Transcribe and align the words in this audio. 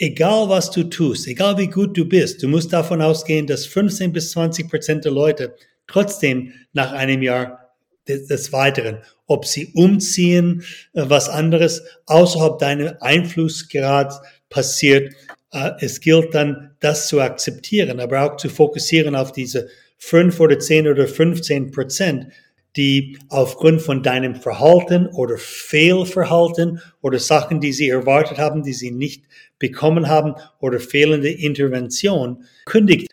egal 0.00 0.48
was 0.48 0.70
du 0.70 0.84
tust, 0.84 1.28
egal 1.28 1.58
wie 1.58 1.68
gut 1.68 1.96
du 1.96 2.06
bist, 2.06 2.42
du 2.42 2.48
musst 2.48 2.72
davon 2.72 3.02
ausgehen, 3.02 3.46
dass 3.46 3.66
15 3.66 4.12
bis 4.12 4.32
20 4.32 4.68
Prozent 4.68 5.04
der 5.04 5.12
Leute 5.12 5.54
trotzdem 5.86 6.52
nach 6.72 6.92
einem 6.92 7.22
Jahr 7.22 7.74
des, 8.08 8.26
des 8.26 8.52
Weiteren, 8.52 8.98
ob 9.26 9.44
sie 9.44 9.72
umziehen, 9.74 10.64
äh, 10.94 11.04
was 11.06 11.28
anderes 11.28 11.82
außerhalb 12.06 12.58
deines 12.58 12.92
Einflussgrads 13.02 14.20
passiert, 14.48 15.12
äh, 15.52 15.72
es 15.80 16.00
gilt 16.00 16.34
dann, 16.34 16.74
das 16.80 17.08
zu 17.08 17.20
akzeptieren, 17.20 18.00
aber 18.00 18.22
auch 18.22 18.36
zu 18.38 18.48
fokussieren 18.48 19.14
auf 19.14 19.32
diese 19.32 19.68
5 19.98 20.40
oder 20.40 20.58
10 20.58 20.88
oder 20.88 21.06
15 21.06 21.72
Prozent, 21.72 22.28
die 22.76 23.18
aufgrund 23.28 23.82
von 23.82 24.02
deinem 24.02 24.34
Verhalten 24.34 25.06
oder 25.08 25.36
Fehlverhalten 25.38 26.80
oder 27.00 27.18
Sachen, 27.18 27.60
die 27.60 27.72
sie 27.72 27.88
erwartet 27.88 28.38
haben, 28.38 28.62
die 28.62 28.72
sie 28.72 28.90
nicht 28.90 29.24
bekommen 29.58 30.08
haben 30.08 30.34
oder 30.60 30.78
fehlende 30.78 31.30
Intervention 31.30 32.44
kündigt. 32.66 33.08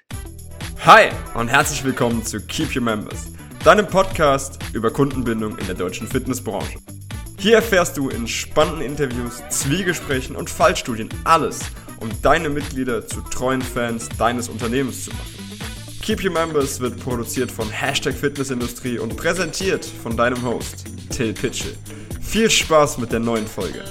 Hi 0.86 1.10
und 1.34 1.48
herzlich 1.48 1.84
willkommen 1.84 2.24
zu 2.24 2.40
Keep 2.40 2.76
Your 2.76 2.84
Members, 2.84 3.32
deinem 3.64 3.88
Podcast 3.88 4.60
über 4.74 4.92
Kundenbindung 4.92 5.58
in 5.58 5.66
der 5.66 5.76
deutschen 5.76 6.08
Fitnessbranche. 6.08 6.78
Hier 7.40 7.56
erfährst 7.56 7.98
du 7.98 8.10
in 8.10 8.28
spannenden 8.28 8.84
Interviews, 8.84 9.44
Zwiegesprächen 9.50 10.36
und 10.36 10.50
Fallstudien 10.50 11.10
alles, 11.24 11.60
um 12.00 12.10
deine 12.22 12.50
Mitglieder 12.50 13.06
zu 13.06 13.22
treuen 13.22 13.62
Fans 13.62 14.08
deines 14.18 14.50
Unternehmens 14.50 15.06
zu 15.06 15.12
machen. 15.12 15.47
Keep 16.08 16.24
Your 16.24 16.32
Members 16.32 16.80
wird 16.80 16.98
produziert 17.02 17.52
von 17.52 17.70
Hashtag 17.70 18.14
Fitnessindustrie 18.14 18.98
und 18.98 19.18
präsentiert 19.18 19.84
von 19.84 20.16
deinem 20.16 20.42
Host, 20.42 20.86
Till 21.10 21.34
Pitchell. 21.34 21.76
Viel 22.22 22.50
Spaß 22.50 22.98
mit 23.00 23.12
der 23.12 23.20
neuen 23.20 23.46
Folge. 23.46 23.84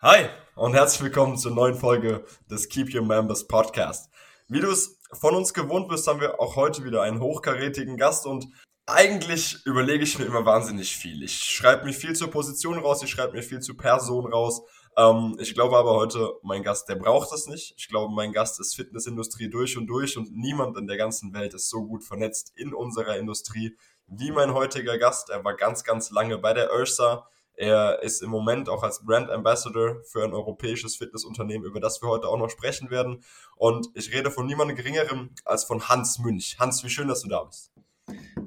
Hi 0.00 0.26
und 0.54 0.74
herzlich 0.74 1.02
willkommen 1.02 1.36
zur 1.36 1.50
neuen 1.50 1.74
Folge 1.74 2.24
des 2.48 2.68
Keep 2.68 2.94
Your 2.94 3.04
Members 3.04 3.48
Podcast. 3.48 4.08
Wie 4.46 4.60
du 4.60 4.70
es 4.70 5.00
von 5.14 5.34
uns 5.34 5.52
gewohnt 5.52 5.88
bist, 5.88 6.06
haben 6.06 6.20
wir 6.20 6.38
auch 6.38 6.54
heute 6.54 6.84
wieder 6.84 7.02
einen 7.02 7.18
hochkarätigen 7.18 7.96
Gast 7.96 8.24
und 8.24 8.46
eigentlich 8.86 9.66
überlege 9.66 10.04
ich 10.04 10.16
mir 10.16 10.26
immer 10.26 10.46
wahnsinnig 10.46 10.96
viel. 10.96 11.24
Ich 11.24 11.34
schreibe 11.34 11.86
mir 11.86 11.92
viel 11.92 12.14
zur 12.14 12.30
Position 12.30 12.78
raus, 12.78 13.02
ich 13.02 13.10
schreibe 13.10 13.32
mir 13.32 13.42
viel 13.42 13.58
zur 13.58 13.76
Person 13.76 14.32
raus 14.32 14.62
ähm, 14.98 15.36
ich 15.40 15.54
glaube 15.54 15.76
aber 15.76 15.94
heute, 15.94 16.34
mein 16.42 16.64
Gast, 16.64 16.88
der 16.88 16.96
braucht 16.96 17.32
das 17.32 17.46
nicht. 17.46 17.74
Ich 17.78 17.88
glaube, 17.88 18.12
mein 18.12 18.32
Gast 18.32 18.58
ist 18.58 18.74
Fitnessindustrie 18.74 19.48
durch 19.48 19.78
und 19.78 19.86
durch 19.86 20.18
und 20.18 20.36
niemand 20.36 20.76
in 20.76 20.88
der 20.88 20.96
ganzen 20.96 21.32
Welt 21.32 21.54
ist 21.54 21.70
so 21.70 21.86
gut 21.86 22.02
vernetzt 22.02 22.52
in 22.56 22.74
unserer 22.74 23.16
Industrie 23.16 23.76
wie 24.08 24.32
mein 24.32 24.54
heutiger 24.54 24.98
Gast. 24.98 25.30
Er 25.30 25.44
war 25.44 25.54
ganz, 25.54 25.84
ganz 25.84 26.10
lange 26.10 26.38
bei 26.38 26.52
der 26.52 26.72
Ursa. 26.72 27.28
Er 27.54 28.02
ist 28.02 28.22
im 28.22 28.30
Moment 28.30 28.68
auch 28.68 28.82
als 28.82 29.04
Brand 29.04 29.30
Ambassador 29.30 30.02
für 30.04 30.24
ein 30.24 30.32
europäisches 30.32 30.96
Fitnessunternehmen, 30.96 31.66
über 31.66 31.80
das 31.80 32.02
wir 32.02 32.08
heute 32.08 32.26
auch 32.26 32.38
noch 32.38 32.50
sprechen 32.50 32.90
werden. 32.90 33.22
Und 33.56 33.88
ich 33.94 34.12
rede 34.12 34.30
von 34.30 34.46
niemandem 34.46 34.76
Geringerem 34.76 35.30
als 35.44 35.64
von 35.64 35.88
Hans 35.88 36.18
Münch. 36.18 36.56
Hans, 36.58 36.82
wie 36.82 36.90
schön, 36.90 37.08
dass 37.08 37.22
du 37.22 37.28
da 37.28 37.44
bist. 37.44 37.72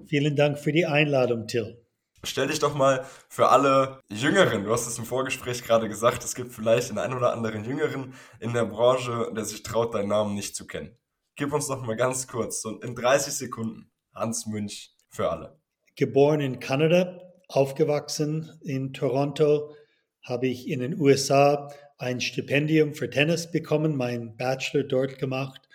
Vielen 0.08 0.36
Dank 0.36 0.60
für 0.60 0.72
die 0.72 0.86
Einladung, 0.86 1.48
Till. 1.48 1.81
Stell 2.24 2.48
dich 2.48 2.60
doch 2.60 2.76
mal 2.76 3.06
für 3.30 3.50
alle 3.50 4.00
Jüngeren, 4.10 4.64
du 4.64 4.72
hast 4.72 4.88
es 4.88 5.00
im 5.00 5.06
Vorgespräch 5.06 5.64
gerade 5.64 5.90
gesagt, 5.90 6.24
es 6.24 6.36
gibt 6.36 6.54
vielleicht 6.54 6.92
den 6.92 7.00
einen 7.00 7.16
oder 7.16 7.34
anderen 7.34 7.64
Jüngeren 7.66 8.14
in 8.40 8.54
der 8.54 8.66
Branche, 8.66 9.32
der 9.36 9.44
sich 9.44 9.64
traut, 9.64 9.96
deinen 9.96 10.10
Namen 10.10 10.36
nicht 10.36 10.56
zu 10.56 10.68
kennen. 10.68 10.96
Gib 11.36 11.52
uns 11.52 11.68
doch 11.68 11.82
mal 11.82 11.96
ganz 11.96 12.28
kurz, 12.28 12.62
so 12.62 12.80
in 12.80 12.94
30 12.96 13.34
Sekunden, 13.34 13.90
Hans 14.14 14.46
Münch 14.46 14.96
für 15.10 15.32
alle. 15.32 15.60
Geboren 15.96 16.42
in 16.42 16.60
Kanada, 16.60 17.20
aufgewachsen 17.48 18.52
in 18.62 18.94
Toronto, 18.94 19.76
habe 20.22 20.48
ich 20.48 20.68
in 20.70 20.80
den 20.82 21.00
USA 21.00 21.70
ein 21.98 22.22
Stipendium 22.22 22.94
für 22.94 23.10
Tennis 23.10 23.50
bekommen, 23.50 23.96
meinen 23.96 24.38
Bachelor 24.38 24.84
dort 24.84 25.18
gemacht. 25.18 25.68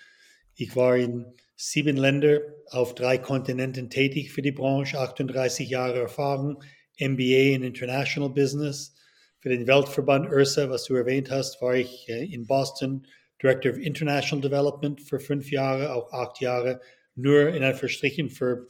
Ich 0.54 0.76
war 0.76 0.96
in 0.96 1.34
sieben 1.56 1.96
Länder 1.96 2.40
auf 2.70 2.94
drei 2.94 3.18
Kontinenten 3.18 3.88
tätig 3.88 4.30
für 4.32 4.42
die 4.42 4.52
Branche, 4.52 5.00
38 5.00 5.68
Jahre 5.68 6.00
Erfahrung, 6.00 6.62
MBA 7.00 7.54
in 7.54 7.62
International 7.62 8.30
Business. 8.30 8.94
Für 9.40 9.48
den 9.48 9.66
Weltverband 9.66 10.30
URSA, 10.30 10.70
was 10.70 10.84
du 10.84 10.94
erwähnt 10.94 11.30
hast, 11.30 11.60
war 11.62 11.74
ich 11.74 12.08
äh, 12.08 12.24
in 12.24 12.46
Boston 12.46 13.06
Director 13.42 13.72
of 13.72 13.78
International 13.78 14.42
Development 14.42 15.00
für 15.00 15.18
fünf 15.18 15.50
Jahre, 15.50 15.94
auch 15.94 16.12
acht 16.12 16.40
Jahre 16.40 16.80
nur 17.14 17.48
in 17.48 17.62
Anführungsstrichen 17.62 18.30
für 18.30 18.68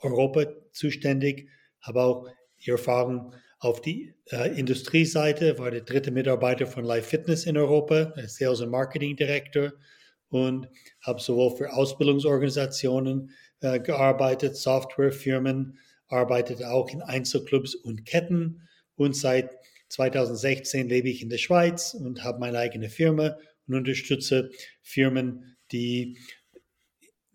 Europa 0.00 0.46
zuständig, 0.72 1.48
habe 1.80 2.02
auch 2.02 2.28
die 2.64 2.70
Erfahrung 2.70 3.34
auf 3.58 3.80
die 3.80 4.14
äh, 4.30 4.58
Industrieseite, 4.58 5.58
war 5.58 5.70
der 5.70 5.82
dritte 5.82 6.10
Mitarbeiter 6.10 6.66
von 6.66 6.84
Life 6.84 7.08
Fitness 7.08 7.46
in 7.46 7.56
Europa, 7.56 8.12
Sales 8.26 8.60
und 8.60 8.70
Marketing 8.70 9.16
Director 9.16 9.72
und 10.34 10.68
habe 11.00 11.20
sowohl 11.20 11.56
für 11.56 11.72
Ausbildungsorganisationen 11.72 13.30
äh, 13.60 13.78
gearbeitet, 13.80 14.56
Softwarefirmen, 14.56 15.78
arbeitete 16.08 16.70
auch 16.70 16.90
in 16.90 17.02
Einzelclubs 17.02 17.74
und 17.74 18.04
Ketten 18.04 18.68
und 18.96 19.16
seit 19.16 19.50
2016 19.88 20.88
lebe 20.88 21.08
ich 21.08 21.22
in 21.22 21.28
der 21.28 21.38
Schweiz 21.38 21.94
und 21.94 22.24
habe 22.24 22.40
meine 22.40 22.58
eigene 22.58 22.88
Firma 22.88 23.36
und 23.66 23.74
unterstütze 23.74 24.50
Firmen, 24.82 25.56
die 25.72 26.18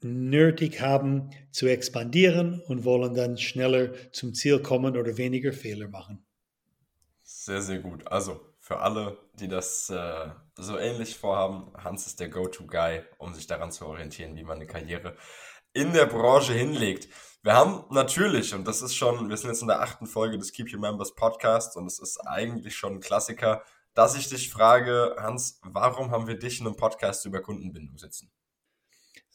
nötig 0.02 0.82
haben 0.82 1.30
zu 1.52 1.68
expandieren 1.68 2.62
und 2.68 2.86
wollen 2.86 3.16
dann 3.16 3.38
schneller 3.38 3.94
zum 4.12 4.34
Ziel 4.34 4.62
kommen 4.62 4.98
oder 4.98 5.18
weniger 5.18 5.54
Fehler 5.54 5.88
machen. 5.88 6.26
Sehr, 7.24 7.62
sehr 7.62 7.80
gut. 7.80 8.08
Also 8.08 8.40
für 8.60 8.80
alle, 8.80 9.18
die 9.40 9.48
das 9.48 9.90
äh, 9.90 10.30
so 10.64 10.78
ähnlich 10.78 11.18
vorhaben, 11.18 11.72
Hans 11.78 12.08
ist 12.08 12.20
der 12.20 12.30
Go-To-Guy, 12.30 13.02
um 13.18 13.34
sich 13.34 13.48
daran 13.48 13.72
zu 13.72 13.86
orientieren, 13.86 14.36
wie 14.36 14.44
man 14.44 14.58
eine 14.58 14.68
Karriere 14.68 15.16
in 15.74 15.94
der 15.94 16.06
Branche 16.06 16.54
hinlegt. 16.54 17.08
Wir 17.42 17.54
haben 17.54 17.86
natürlich, 17.90 18.54
und 18.54 18.68
das 18.68 18.82
ist 18.82 18.96
schon, 18.96 19.30
wir 19.30 19.38
sind 19.38 19.50
jetzt 19.50 19.62
in 19.62 19.70
der 19.70 19.82
achten 19.82 20.08
Folge 20.08 20.38
des 20.38 20.52
Keep 20.52 20.74
Your 20.74 20.80
Members 20.80 21.16
Podcast 21.16 21.78
und 21.78 21.86
es 21.86 22.00
ist 22.00 22.20
eigentlich 22.28 22.76
schon 22.76 22.96
ein 22.96 23.00
Klassiker, 23.00 23.64
dass 23.94 24.18
ich 24.18 24.30
dich 24.30 24.50
frage, 24.50 25.16
Hans, 25.18 25.60
warum 25.64 26.12
haben 26.12 26.28
wir 26.28 26.38
dich 26.38 26.60
in 26.60 26.68
einem 26.68 26.76
Podcast 26.76 27.26
über 27.26 27.42
Kundenbindung 27.42 27.98
sitzen? 27.98 28.32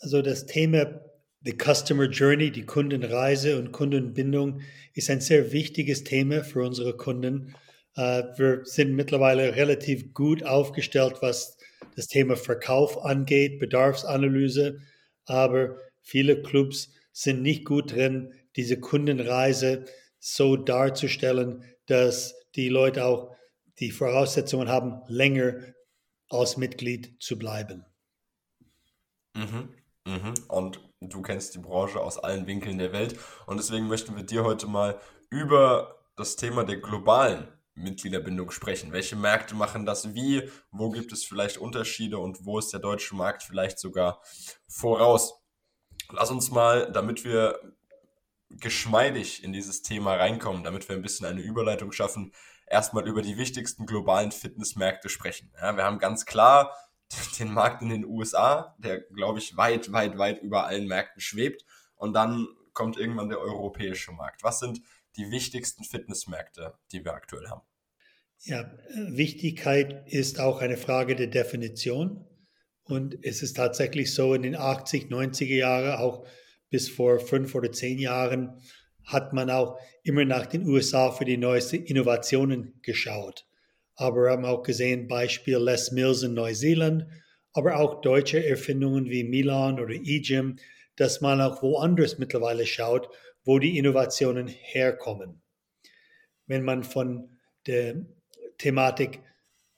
Also 0.01 0.23
das 0.23 0.47
Thema 0.47 1.01
The 1.41 1.57
Customer 1.57 2.07
Journey, 2.07 2.51
die 2.51 2.65
Kundenreise 2.65 3.59
und 3.59 3.73
Kundenbindung 3.73 4.61
ist 4.95 5.11
ein 5.11 5.21
sehr 5.21 5.53
wichtiges 5.53 6.05
Thema 6.05 6.43
für 6.43 6.63
unsere 6.63 6.97
Kunden 6.97 7.55
wir 7.97 8.65
sind 8.65 8.95
mittlerweile 8.95 9.57
relativ 9.57 10.13
gut 10.15 10.43
aufgestellt, 10.45 11.19
was 11.21 11.57
das 11.97 12.09
Thema 12.09 12.37
Verkauf 12.37 13.05
angeht, 13.05 13.59
Bedarfsanalyse, 13.59 14.81
aber 15.27 15.77
viele 16.03 16.43
Clubs 16.43 16.93
sind 17.13 17.43
nicht 17.43 17.65
gut 17.65 17.93
drin, 17.93 18.35
diese 18.57 18.81
Kundenreise 18.81 19.85
so 20.19 20.57
darzustellen, 20.57 21.65
dass 21.87 22.35
die 22.55 22.69
Leute 22.69 23.05
auch 23.05 23.37
die 23.79 23.91
Voraussetzungen 23.91 24.69
haben, 24.69 25.03
länger 25.09 25.55
als 26.29 26.57
Mitglied 26.57 27.23
zu 27.23 27.39
bleiben. 27.39 27.85
Mhm, 29.35 29.69
mhm. 30.07 30.35
Und 30.49 30.81
du 31.01 31.23
kennst 31.23 31.55
die 31.55 31.59
Branche 31.59 32.01
aus 32.01 32.19
allen 32.19 32.47
Winkeln 32.47 32.79
der 32.79 32.93
Welt 32.93 33.17
und 33.47 33.59
deswegen 33.59 33.89
möchten 33.89 34.17
wir 34.17 34.23
dir 34.23 34.45
heute 34.45 34.67
mal 34.67 34.99
über 35.31 36.01
das 36.17 36.37
Thema 36.37 36.65
der 36.65 36.77
globalen 36.77 37.49
Mitgliederbindung 37.75 38.51
sprechen. 38.51 38.93
Welche 38.93 39.17
Märkte 39.17 39.55
machen 39.55 39.85
das 39.85 40.15
wie? 40.15 40.51
Wo 40.71 40.91
gibt 40.91 41.13
es 41.13 41.25
vielleicht 41.25 41.59
Unterschiede 41.59 42.19
und 42.19 42.45
wo 42.45 42.59
ist 42.59 42.73
der 42.73 42.81
deutsche 42.81 43.15
Markt 43.15 43.43
vielleicht 43.43 43.79
sogar 43.79 44.23
voraus? 44.69 45.35
Lass 46.11 46.31
uns 46.31 46.51
mal, 46.51 46.91
damit 46.93 47.25
wir 47.25 47.59
geschmeidig 48.51 49.43
in 49.43 49.53
dieses 49.53 49.83
Thema 49.83 50.15
reinkommen, 50.15 50.63
damit 50.63 50.89
wir 50.89 50.97
ein 50.97 51.03
bisschen 51.03 51.27
eine 51.27 51.41
Überleitung 51.41 51.93
schaffen, 51.93 52.33
erstmal 52.67 53.07
über 53.09 53.23
die 53.23 53.37
wichtigsten 53.37 53.87
globalen 53.87 54.33
Fitnessmärkte 54.33 55.09
sprechen. 55.09 55.53
Ja, 55.61 55.77
wir 55.77 55.85
haben 55.85 55.99
ganz 55.99 56.27
klar 56.27 56.75
den 57.39 57.53
Markt 57.53 57.83
in 57.83 57.89
den 57.89 58.05
USA, 58.05 58.75
der, 58.79 59.01
glaube 59.01 59.39
ich, 59.39 59.57
weit, 59.57 59.93
weit, 59.93 60.19
weit 60.19 60.43
über 60.43 60.67
allen 60.67 60.87
Märkten 60.87 61.21
schwebt. 61.21 61.65
Und 61.97 62.13
dann 62.13 62.47
kommt 62.73 62.97
irgendwann 62.97 63.29
der 63.29 63.41
europäische 63.41 64.13
Markt. 64.13 64.43
Was 64.43 64.59
sind 64.59 64.81
die 65.17 65.31
wichtigsten 65.31 65.85
Fitnessmärkte, 65.85 66.75
die 66.93 67.05
wir 67.05 67.15
aktuell 67.15 67.49
haben? 67.49 67.63
Ja, 68.41 68.71
Wichtigkeit 68.95 70.07
ist 70.07 70.39
auch 70.39 70.61
eine 70.61 70.77
Frage 70.77 71.17
der 71.17 71.29
Definition. 71.29 72.27
Und 72.83 73.17
es 73.23 73.43
ist 73.43 73.57
tatsächlich 73.57 74.13
so, 74.13 74.35
in 74.35 74.43
den 74.43 74.57
80, 74.57 75.07
90er 75.07 75.55
Jahren, 75.55 75.99
auch 75.99 76.27
bis 76.69 76.89
vor 76.89 77.19
fünf 77.19 77.55
oder 77.55 77.73
zehn 77.73 77.99
Jahren, 77.99 78.61
hat 79.05 79.33
man 79.33 79.51
auch 79.51 79.79
immer 80.03 80.25
nach 80.25 80.47
den 80.47 80.67
USA 80.67 81.11
für 81.11 81.25
die 81.25 81.37
neuesten 81.37 81.85
Innovationen 81.85 82.79
geschaut. 82.83 83.47
Aber 83.97 84.25
wir 84.25 84.31
haben 84.31 84.45
auch 84.45 84.63
gesehen, 84.63 85.09
Beispiel 85.09 85.57
Les 85.57 85.93
Mills 85.93 86.23
in 86.23 86.35
Neuseeland, 86.35 87.07
aber 87.53 87.77
auch 87.77 88.01
deutsche 88.01 88.45
Erfindungen 88.45 89.07
wie 89.07 89.25
Milan 89.25 89.79
oder 89.79 89.95
eGym, 89.95 90.57
dass 90.97 91.21
man 91.21 91.41
auch 91.41 91.63
woanders 91.63 92.19
mittlerweile 92.19 92.67
schaut, 92.67 93.09
wo 93.45 93.59
die 93.59 93.79
Innovationen 93.79 94.47
herkommen. 94.49 95.41
wenn 96.47 96.63
man 96.63 96.85
von 96.85 97.39
der 97.67 98.05
Thematik 98.59 99.21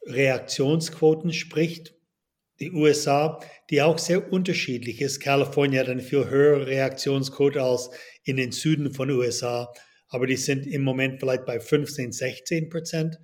Reaktionsquoten 0.06 1.32
spricht. 1.32 1.94
Die 2.58 2.72
USA, 2.72 3.40
die 3.70 3.82
auch 3.82 3.98
sehr 3.98 4.32
unterschiedlich 4.32 5.00
ist. 5.00 5.20
Kalifornien 5.20 5.80
hat 5.80 5.88
eine 5.88 6.02
viel 6.02 6.28
höhere 6.28 6.66
Reaktionsquote 6.66 7.62
als 7.62 7.90
in 8.24 8.36
den 8.36 8.52
Süden 8.52 8.94
von 8.94 9.10
USA, 9.10 9.72
aber 10.08 10.26
die 10.26 10.36
sind 10.36 10.66
im 10.66 10.82
Moment 10.82 11.20
vielleicht 11.20 11.44
bei 11.44 11.60
15, 11.60 12.12
16 12.12 12.70
Prozent. 12.70 13.18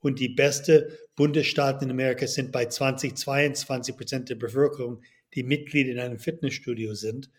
Und 0.00 0.20
die 0.20 0.28
besten 0.28 0.84
Bundesstaaten 1.16 1.84
in 1.84 1.90
Amerika 1.90 2.26
sind 2.26 2.52
bei 2.52 2.66
20, 2.66 3.16
22 3.16 3.96
Prozent 3.96 4.28
der 4.30 4.36
Bevölkerung, 4.36 5.02
die 5.34 5.42
Mitglied 5.42 5.88
in 5.88 5.98
einem 5.98 6.18
Fitnessstudio 6.18 6.94
sind. 6.94 7.30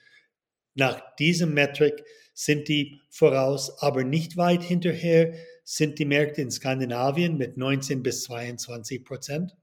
Nach 0.75 1.15
diesem 1.15 1.53
Metrik 1.53 2.03
sind 2.33 2.67
die 2.67 3.01
voraus, 3.09 3.81
aber 3.81 4.03
nicht 4.03 4.37
weit 4.37 4.63
hinterher 4.63 5.33
sind 5.63 5.99
die 5.99 6.05
Märkte 6.05 6.41
in 6.41 6.51
Skandinavien 6.51 7.37
mit 7.37 7.57
19 7.57 8.01
bis 8.01 8.23
22 8.23 9.03
Prozent. 9.03 9.55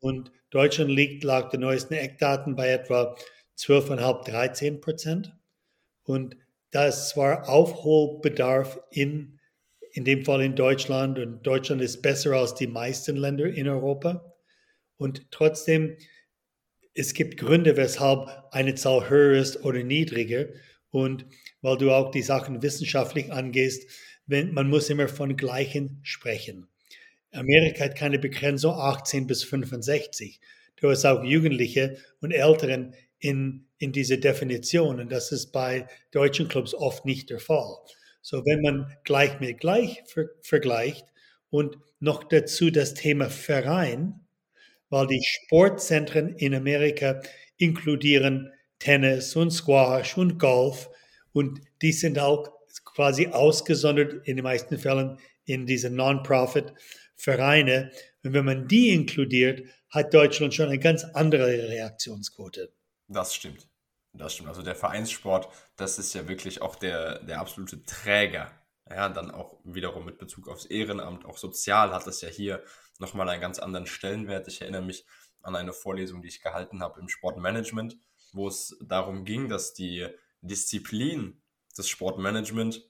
Und 0.00 0.32
Deutschland 0.50 0.90
liegt 0.90 1.24
laut 1.24 1.52
den 1.52 1.60
neuesten 1.60 1.94
Eckdaten 1.94 2.56
bei 2.56 2.70
etwa 2.70 3.16
12,5, 3.56 4.24
13 4.24 4.80
Prozent. 4.80 5.36
Und 6.04 6.36
da 6.70 6.86
ist 6.86 7.10
zwar 7.10 7.48
Aufholbedarf 7.48 8.80
in, 8.90 9.38
in 9.92 10.04
dem 10.04 10.24
Fall 10.24 10.42
in 10.42 10.54
Deutschland 10.54 11.18
und 11.18 11.42
Deutschland 11.46 11.82
ist 11.82 12.02
besser 12.02 12.32
als 12.32 12.54
die 12.54 12.66
meisten 12.66 13.16
Länder 13.16 13.46
in 13.46 13.68
Europa. 13.68 14.34
Und 14.96 15.30
trotzdem, 15.30 15.96
es 16.94 17.14
gibt 17.14 17.38
Gründe, 17.38 17.76
weshalb 17.76 18.28
eine 18.50 18.74
Zahl 18.74 19.08
höher 19.08 19.40
ist 19.40 19.64
oder 19.64 19.82
niedriger. 19.82 20.46
Und 20.90 21.26
weil 21.60 21.76
du 21.76 21.90
auch 21.90 22.10
die 22.10 22.22
Sachen 22.22 22.62
wissenschaftlich 22.62 23.32
angehst, 23.32 23.88
wenn, 24.26 24.52
man 24.52 24.68
muss 24.68 24.90
immer 24.90 25.08
von 25.08 25.36
Gleichen 25.36 26.00
sprechen. 26.02 26.68
Amerika 27.32 27.84
hat 27.84 27.96
keine 27.96 28.18
Begrenzung 28.18 28.72
18 28.72 29.26
bis 29.26 29.44
65. 29.44 30.40
Du 30.76 30.90
hast 30.90 31.04
auch 31.04 31.24
Jugendliche 31.24 31.98
und 32.20 32.32
Älteren 32.32 32.94
in, 33.18 33.66
in 33.78 33.92
diese 33.92 34.18
Definition 34.18 35.00
und 35.00 35.10
das 35.10 35.32
ist 35.32 35.52
bei 35.52 35.86
deutschen 36.12 36.48
Clubs 36.48 36.74
oft 36.74 37.04
nicht 37.04 37.30
der 37.30 37.40
Fall. 37.40 37.76
So, 38.22 38.44
wenn 38.44 38.62
man 38.62 38.96
gleich 39.04 39.40
mit 39.40 39.58
gleich 39.58 40.02
ver 40.06 40.26
vergleicht 40.42 41.06
und 41.50 41.78
noch 42.00 42.24
dazu 42.24 42.70
das 42.70 42.94
Thema 42.94 43.28
Verein, 43.28 44.20
weil 44.90 45.06
die 45.06 45.24
Sportzentren 45.24 46.34
in 46.36 46.54
Amerika 46.54 47.20
inkludieren 47.56 48.52
Tennis 48.78 49.34
und 49.36 49.50
Squash 49.50 50.16
und 50.16 50.38
Golf 50.38 50.88
und 51.32 51.60
die 51.82 51.92
sind 51.92 52.18
auch 52.18 52.50
quasi 52.84 53.28
ausgesondert 53.28 54.26
in 54.26 54.36
den 54.36 54.44
meisten 54.44 54.78
Fällen 54.78 55.18
in 55.44 55.66
diese 55.66 55.90
Non-Profit-Vereine. 55.90 57.90
Und 58.22 58.32
wenn 58.32 58.44
man 58.44 58.68
die 58.68 58.90
inkludiert, 58.90 59.68
hat 59.90 60.12
Deutschland 60.12 60.54
schon 60.54 60.66
eine 60.66 60.78
ganz 60.78 61.04
andere 61.04 61.68
Reaktionsquote. 61.68 62.72
Das 63.08 63.34
stimmt. 63.34 63.66
Das 64.12 64.34
stimmt. 64.34 64.48
Also 64.48 64.62
der 64.62 64.74
Vereinssport, 64.74 65.48
das 65.76 65.98
ist 65.98 66.14
ja 66.14 66.28
wirklich 66.28 66.60
auch 66.60 66.76
der, 66.76 67.20
der 67.20 67.40
absolute 67.40 67.82
Träger. 67.84 68.50
Ja, 68.90 69.08
dann 69.08 69.30
auch 69.30 69.58
wiederum 69.64 70.06
mit 70.06 70.18
Bezug 70.18 70.48
aufs 70.48 70.64
Ehrenamt, 70.64 71.26
auch 71.26 71.36
sozial 71.36 71.92
hat 71.92 72.06
das 72.06 72.22
ja 72.22 72.28
hier 72.28 72.62
nochmal 72.98 73.28
einen 73.28 73.40
ganz 73.40 73.58
anderen 73.58 73.86
Stellenwert. 73.86 74.48
Ich 74.48 74.60
erinnere 74.60 74.82
mich 74.82 75.04
an 75.42 75.56
eine 75.56 75.72
Vorlesung, 75.72 76.22
die 76.22 76.28
ich 76.28 76.42
gehalten 76.42 76.82
habe 76.82 77.00
im 77.00 77.08
Sportmanagement, 77.08 77.96
wo 78.32 78.48
es 78.48 78.76
darum 78.80 79.24
ging, 79.24 79.48
dass 79.48 79.74
die 79.74 80.06
Disziplin 80.40 81.40
des 81.76 81.88
Sportmanagement 81.88 82.88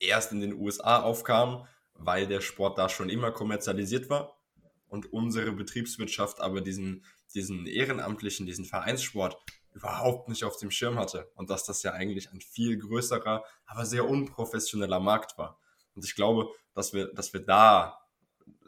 erst 0.00 0.32
in 0.32 0.40
den 0.40 0.54
USA 0.54 1.00
aufkam, 1.02 1.66
weil 1.94 2.26
der 2.26 2.40
Sport 2.40 2.78
da 2.78 2.88
schon 2.88 3.08
immer 3.08 3.32
kommerzialisiert 3.32 4.08
war 4.10 4.38
und 4.88 5.12
unsere 5.12 5.52
Betriebswirtschaft 5.52 6.40
aber 6.40 6.60
diesen, 6.60 7.04
diesen 7.34 7.66
ehrenamtlichen, 7.66 8.46
diesen 8.46 8.64
Vereinssport 8.64 9.36
überhaupt 9.72 10.28
nicht 10.28 10.44
auf 10.44 10.56
dem 10.56 10.70
Schirm 10.70 10.98
hatte 10.98 11.30
und 11.34 11.50
dass 11.50 11.64
das 11.64 11.82
ja 11.82 11.92
eigentlich 11.92 12.30
ein 12.32 12.40
viel 12.40 12.78
größerer, 12.78 13.44
aber 13.66 13.86
sehr 13.86 14.08
unprofessioneller 14.08 15.00
Markt 15.00 15.38
war. 15.38 15.58
Und 15.94 16.04
ich 16.04 16.14
glaube, 16.14 16.48
dass 16.74 16.92
wir, 16.92 17.12
dass 17.12 17.32
wir 17.32 17.40
da 17.40 18.00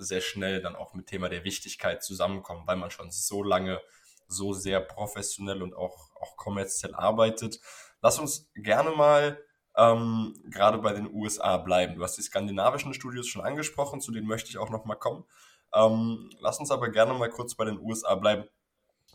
sehr 0.00 0.20
schnell 0.20 0.62
dann 0.62 0.76
auch 0.76 0.94
mit 0.94 1.06
Thema 1.06 1.28
der 1.28 1.44
Wichtigkeit 1.44 2.02
zusammenkommen, 2.02 2.66
weil 2.66 2.76
man 2.76 2.90
schon 2.90 3.10
so 3.10 3.42
lange 3.42 3.80
so 4.26 4.52
sehr 4.52 4.80
professionell 4.80 5.62
und 5.62 5.74
auch, 5.74 6.10
auch 6.20 6.36
kommerziell 6.36 6.94
arbeitet. 6.94 7.60
Lass 8.00 8.18
uns 8.18 8.50
gerne 8.54 8.90
mal 8.90 9.38
ähm, 9.76 10.34
gerade 10.50 10.78
bei 10.78 10.92
den 10.92 11.12
USA 11.12 11.56
bleiben. 11.56 11.96
Du 11.96 12.02
hast 12.02 12.16
die 12.16 12.22
skandinavischen 12.22 12.94
Studios 12.94 13.26
schon 13.26 13.42
angesprochen, 13.42 14.00
zu 14.00 14.12
denen 14.12 14.26
möchte 14.26 14.50
ich 14.50 14.58
auch 14.58 14.70
noch 14.70 14.84
mal 14.84 14.96
kommen. 14.96 15.24
Ähm, 15.72 16.30
lass 16.40 16.58
uns 16.58 16.70
aber 16.70 16.90
gerne 16.90 17.14
mal 17.14 17.30
kurz 17.30 17.54
bei 17.54 17.64
den 17.64 17.78
USA 17.78 18.14
bleiben. 18.14 18.44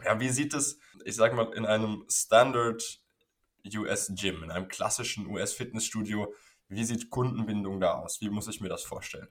Ja, 0.04 0.20
wie 0.20 0.30
sieht 0.30 0.54
es, 0.54 0.80
ich 1.06 1.16
sage 1.16 1.36
mal, 1.36 1.54
in 1.54 1.66
einem 1.66 2.06
Standard 2.10 3.02
US 3.78 4.12
Gym, 4.14 4.44
in 4.44 4.52
einem 4.52 4.68
klassischen 4.68 5.28
US 5.28 5.54
Fitnessstudio, 5.54 6.34
wie 6.68 6.84
sieht 6.84 7.10
Kundenbindung 7.10 7.80
da 7.80 7.94
aus? 7.94 8.22
Wie 8.22 8.30
muss 8.30 8.48
ich 8.48 8.62
mir 8.62 8.70
das 8.70 8.84
vorstellen? 8.84 9.28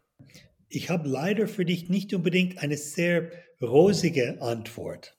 Ich 0.69 0.91
habe 0.91 1.09
leider 1.09 1.47
für 1.49 1.65
dich 1.65 1.89
nicht 1.89 2.15
unbedingt 2.15 2.63
eine 2.63 2.77
sehr 2.77 3.31
rosige 3.61 4.41
Antwort. 4.41 5.17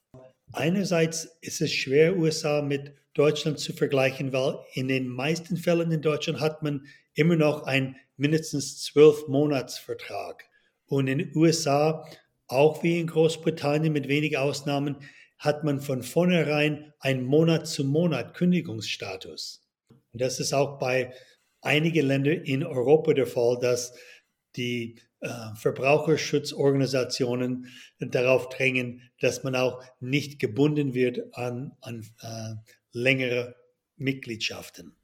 Einerseits 0.54 1.38
ist 1.42 1.62
es 1.62 1.72
schwer, 1.72 2.18
USA 2.18 2.62
mit 2.62 2.94
Deutschland 3.14 3.60
zu 3.60 3.74
vergleichen, 3.74 4.34
weil 4.34 4.60
in 4.74 4.88
den 4.88 5.08
meisten 5.08 5.58
Fällen 5.58 5.92
in 5.92 6.02
Deutschland 6.02 6.40
hat 6.40 6.64
man 6.64 6.86
immer 7.14 7.36
noch 7.36 7.64
einen 7.64 7.96
mindestens 8.18 8.84
zwölf 8.84 9.28
Monatsvertrag. 9.28 10.46
Und 10.88 11.08
in 11.08 11.20
den 11.20 11.36
USA, 11.36 12.08
auch 12.48 12.84
wie 12.84 13.00
in 13.00 13.08
Großbritannien 13.08 13.94
mit 13.94 14.08
wenigen 14.08 14.38
Ausnahmen, 14.38 14.98
hat 15.38 15.64
man 15.64 15.82
von 15.82 16.04
vornherein 16.04 16.94
einen 17.00 17.26
Monat 17.26 17.68
zu 17.68 17.84
Monat 17.84 18.34
Kündigungsstatus. 18.34 19.66
Und 19.90 20.22
das 20.22 20.40
ist 20.40 20.54
auch 20.54 20.80
bei 20.80 21.14
einigen 21.62 22.08
Ländern 22.08 22.42
in 22.44 22.64
Europa 22.64 23.14
der 23.14 23.28
Fall, 23.28 23.58
dass 23.60 23.94
die 24.56 25.00
Verbraucherschutzorganisationen 25.56 27.68
darauf 28.00 28.50
drängen, 28.50 29.02
dass 29.20 29.44
man 29.44 29.56
auch 29.56 29.82
nicht 30.00 30.40
gebunden 30.40 30.94
wird 30.94 31.36
an, 31.36 31.72
an 31.82 32.06
äh, 32.22 32.56
längere 32.92 33.56
Mitgliedschaften. 33.98 34.96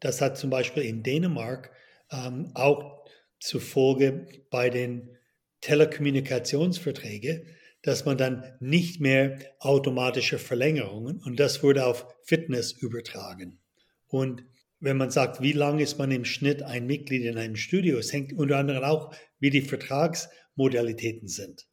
Das 0.00 0.20
hat 0.20 0.36
zum 0.36 0.50
Beispiel 0.50 0.82
in 0.82 1.02
Dänemark 1.02 1.70
ähm, 2.10 2.50
auch 2.54 3.04
zur 3.38 3.60
Folge 3.60 4.26
bei 4.50 4.68
den 4.68 5.16
Telekommunikationsverträgen, 5.60 7.46
dass 7.82 8.04
man 8.04 8.18
dann 8.18 8.44
nicht 8.60 9.00
mehr 9.00 9.38
automatische 9.58 10.38
Verlängerungen 10.38 11.20
und 11.22 11.40
das 11.40 11.62
wurde 11.62 11.86
auf 11.86 12.06
Fitness 12.22 12.72
übertragen. 12.72 13.58
Und 14.06 14.44
wenn 14.82 14.96
man 14.96 15.12
sagt, 15.12 15.40
wie 15.40 15.52
lange 15.52 15.82
ist 15.82 15.98
man 15.98 16.10
im 16.10 16.24
Schnitt 16.24 16.62
ein 16.64 16.86
Mitglied 16.86 17.24
in 17.24 17.38
einem 17.38 17.54
Studio, 17.54 17.98
es 17.98 18.12
hängt 18.12 18.32
unter 18.32 18.58
anderem 18.58 18.82
auch, 18.82 19.14
wie 19.38 19.50
die 19.50 19.62
Vertragsmodalitäten 19.62 21.28
sind. 21.28 21.68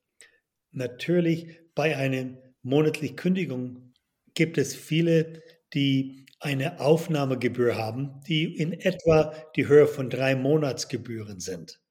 Natürlich 0.71 1.59
bei 1.73 1.97
einer 1.97 2.37
monatlichen 2.61 3.15
Kündigung 3.15 3.93
gibt 4.35 4.59
es 4.59 4.75
viele, 4.75 5.41
die 5.73 6.27
eine 6.39 6.79
Aufnahmegebühr 6.79 7.75
haben, 7.75 8.21
die 8.27 8.55
in 8.55 8.73
etwa 8.73 9.33
die 9.55 9.67
Höhe 9.67 9.87
von 9.87 10.11
drei 10.11 10.35
Monatsgebühren 10.35 11.39
sind. 11.39 11.81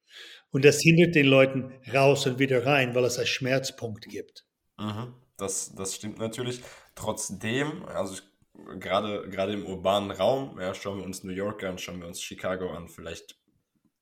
Und 0.51 0.65
das 0.65 0.81
hindert 0.81 1.17
den 1.17 1.27
Leuten 1.27 1.73
raus 1.93 2.27
und 2.27 2.39
wieder 2.39 2.65
rein, 2.65 2.95
weil 2.95 3.05
es 3.05 3.19
einen 3.19 3.27
Schmerzpunkt 3.27 4.09
gibt. 4.09 4.47
Mhm, 4.79 5.15
das, 5.37 5.75
das 5.75 5.97
stimmt 5.97 6.19
natürlich. 6.19 6.61
Trotzdem, 6.95 7.85
also 7.87 8.15
ich 8.15 8.23
gerade, 8.79 9.29
gerade 9.29 9.53
im 9.53 9.67
urbanen 9.67 10.11
Raum, 10.11 10.59
ja, 10.61 10.75
schauen 10.75 10.99
wir 10.99 11.05
uns 11.05 11.25
New 11.25 11.33
York 11.33 11.63
an, 11.65 11.79
schauen 11.79 12.01
wir 12.01 12.07
uns 12.07 12.21
Chicago 12.21 12.71
an, 12.71 12.89
vielleicht 12.89 13.39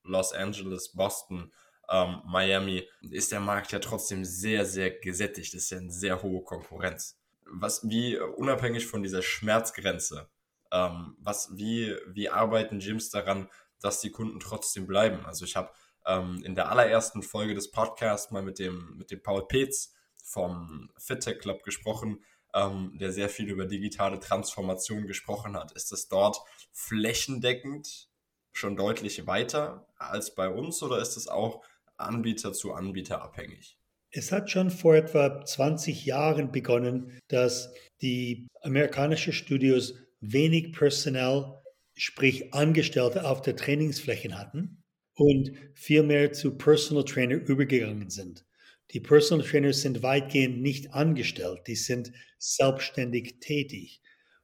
Los 0.03 0.33
Angeles, 0.33 0.93
Boston, 0.93 1.53
ähm, 1.91 2.23
Miami, 2.25 2.89
ist 3.11 3.33
der 3.33 3.41
Markt 3.41 3.73
ja 3.73 3.79
trotzdem 3.79 4.25
sehr, 4.25 4.65
sehr 4.65 4.91
gesättigt. 4.91 5.55
Das 5.55 5.63
ist 5.63 5.71
ja 5.71 5.79
eine 5.79 5.91
sehr 5.91 6.23
hohe 6.23 6.43
Konkurrenz. 6.43 7.19
Was, 7.45 7.89
wie, 7.89 8.19
unabhängig 8.19 8.87
von 8.87 9.03
dieser 9.03 9.23
Schmerzgrenze, 9.23 10.29
ähm, 10.73 11.17
was, 11.21 11.51
wie, 11.57 11.97
wie 12.09 12.29
arbeiten 12.29 12.81
Gyms 12.81 13.11
daran, 13.11 13.49
dass 13.81 14.01
die 14.01 14.11
Kunden 14.11 14.41
trotzdem 14.41 14.87
bleiben? 14.87 15.25
Also 15.27 15.45
ich 15.45 15.55
habe 15.55 15.71
ähm, 16.07 16.43
in 16.45 16.55
der 16.55 16.71
allerersten 16.71 17.23
Folge 17.23 17.55
des 17.55 17.71
Podcasts 17.71 18.33
mal 18.33 18.43
mit 18.43 18.59
dem, 18.59 18.97
mit 18.97 19.11
dem 19.11 19.23
Paul 19.23 19.47
Petz 19.47 19.95
vom 20.25 20.91
FitTech 20.99 21.39
Club 21.39 21.63
gesprochen, 21.63 22.25
ähm, 22.57 22.97
der 22.99 23.13
sehr 23.13 23.29
viel 23.29 23.49
über 23.49 23.67
digitale 23.67 24.19
Transformation 24.19 25.07
gesprochen 25.07 25.57
hat. 25.57 25.73
Ist 25.73 25.93
es 25.93 26.09
dort 26.09 26.39
flächendeckend 26.73 28.09
schon 28.53 28.77
deutlich 28.77 29.27
weiter 29.27 29.87
als 29.97 30.35
bei 30.35 30.49
uns 30.49 30.83
oder 30.83 30.99
ist 31.01 31.17
es 31.17 31.29
auch 31.29 31.63
Anbieter 31.99 32.53
zu 32.53 32.73
Anbieter 32.73 33.23
abhängig? 33.23 33.79
Es 34.11 34.33
hat 34.33 34.51
schon 34.51 34.71
vor 34.71 34.97
etwa 34.97 35.45
20 35.45 36.07
Jahren 36.07 36.51
begonnen, 36.51 37.19
dass 37.29 37.75
die 38.01 38.49
amerikanischen 38.63 39.35
Studios 39.35 39.95
wenig 40.21 40.73
Personal, 40.73 41.63
sprich 41.95 42.55
Angestellte 42.55 43.29
auf 43.29 43.43
der 43.43 43.57
Trainingsflächen 43.57 44.39
hatten. 44.39 44.83
und 45.19 45.53
viel 45.75 46.03
mehr 46.03 46.33
zu 46.33 46.59
Personal 46.59 47.05
Trainer 47.05 47.37
übergegangen 47.37 48.11
sind. 48.11 48.46
Die 48.93 49.01
Personal 49.01 49.45
Trainers 49.45 49.81
sind 49.83 50.03
weitgehend 50.03 50.63
nicht 50.63 50.95
angestellt, 50.95 51.63
die 51.67 51.75
sind 51.75 52.13
selbstständig 52.39 53.41
tätig. 53.41 54.01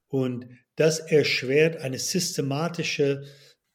Und 0.09 0.47
das 0.77 0.99
erschwert 0.99 1.77
eine 1.77 1.99
systematische 1.99 3.25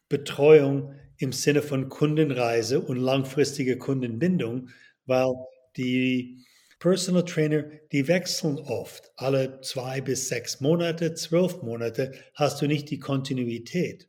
Betreuung 0.09 0.93
im 1.17 1.31
Sinne 1.31 1.61
von 1.61 1.89
Kundenreise 1.89 2.81
und 2.81 2.97
langfristige 2.97 3.77
Kundenbindung, 3.77 4.69
weil 5.05 5.33
die 5.77 6.45
Personal 6.79 7.25
Trainer, 7.25 7.63
die 7.91 8.07
wechseln 8.07 8.59
oft. 8.59 9.11
Alle 9.15 9.61
zwei 9.61 9.99
bis 9.99 10.27
sechs 10.27 10.61
Monate, 10.61 11.15
zwölf 11.15 11.63
Monate 11.63 12.11
hast 12.35 12.61
du 12.61 12.67
nicht 12.67 12.91
die 12.91 12.99
Kontinuität. 12.99 14.07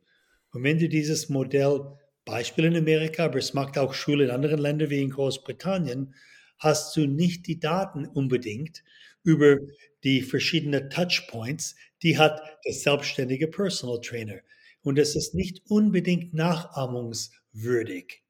Und 0.51 0.63
wenn 0.63 0.77
du 0.77 0.87
dieses 0.87 1.29
Modell, 1.29 1.97
Beispiel 2.25 2.65
in 2.65 2.77
Amerika, 2.77 3.25
aber 3.25 3.39
es 3.39 3.55
macht 3.55 3.77
auch 3.79 3.93
Schule 3.95 4.25
in 4.25 4.29
anderen 4.29 4.59
Ländern 4.59 4.91
wie 4.91 5.01
in 5.01 5.09
Großbritannien, 5.09 6.13
hast 6.59 6.95
du 6.95 7.07
nicht 7.07 7.47
die 7.47 7.59
Daten 7.59 8.05
unbedingt 8.05 8.83
über 9.23 9.57
die 10.03 10.21
verschiedenen 10.21 10.89
Touchpoints, 10.89 11.75
die 12.03 12.17
hat 12.17 12.41
der 12.65 12.73
selbstständige 12.73 13.47
Personal 13.47 13.99
Trainer. 14.01 14.39
Und 14.81 14.97
es 14.97 15.15
ist 15.15 15.35
nicht 15.35 15.61
unbedingt 15.67 16.33
nachahmungswürdig. 16.33 18.23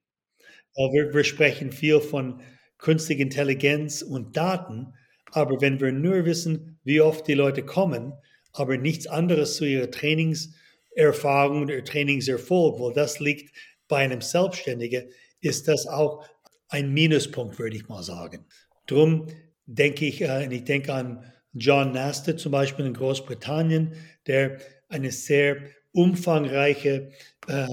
Wir, 0.76 1.14
wir 1.14 1.24
sprechen 1.24 1.72
viel 1.72 2.00
von 2.00 2.42
künstlicher 2.78 3.22
Intelligenz 3.22 4.02
und 4.02 4.36
Daten, 4.38 4.94
aber 5.32 5.62
wenn 5.62 5.80
wir 5.80 5.92
nur 5.92 6.26
wissen, 6.26 6.80
wie 6.84 7.02
oft 7.02 7.28
die 7.28 7.34
Leute 7.34 7.64
kommen, 7.64 8.14
aber 8.52 8.78
nichts 8.78 9.06
anderes 9.06 9.58
zu 9.58 9.66
ihrer 9.66 9.92
Trainingserfahrung 9.92 11.64
oder 11.64 11.84
Trainingserfolg, 11.84 12.80
weil 12.80 12.94
das 12.94 13.20
liegt 13.20 13.56
bei 13.88 13.98
einem 13.98 14.22
Selbstständigen, 14.22 15.10
ist 15.42 15.68
das 15.68 15.86
auch 15.86 16.26
ein 16.70 16.94
Minuspunkt, 16.94 17.60
würde 17.60 17.76
ich 17.76 17.88
mal 17.88 18.04
sagen. 18.04 18.46
Drum 18.88 19.28
denke 19.66 20.06
ich, 20.06 20.22
äh, 20.22 20.54
ich 20.54 20.64
denke 20.64 20.94
an 20.94 21.24
John 21.54 21.92
Naster 21.92 22.38
zum 22.38 22.52
Beispiel 22.52 22.86
in 22.86 22.94
Großbritannien, 22.94 23.94
der 24.28 24.60
eine 24.88 25.12
sehr 25.12 25.58
umfangreiche 25.92 27.10
äh, 27.48 27.68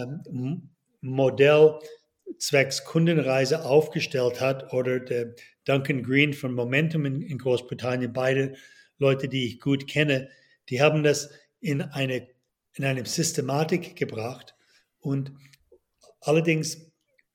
Modell 1.00 1.78
zwecks 2.38 2.84
Kundenreise 2.84 3.64
aufgestellt 3.64 4.40
hat 4.40 4.72
oder 4.72 5.00
der 5.00 5.34
Duncan 5.64 6.02
Green 6.02 6.32
von 6.32 6.54
Momentum 6.54 7.04
in, 7.04 7.38
Großbritannien, 7.38 8.12
beide 8.12 8.54
Leute, 8.98 9.28
die 9.28 9.46
ich 9.46 9.60
gut 9.60 9.86
kenne, 9.86 10.28
die 10.68 10.82
haben 10.82 11.02
das 11.02 11.30
in 11.60 11.82
eine, 11.82 12.28
in 12.74 12.84
eine 12.84 13.04
Systematik 13.04 13.96
gebracht. 13.96 14.54
Und 14.98 15.32
allerdings, 16.20 16.90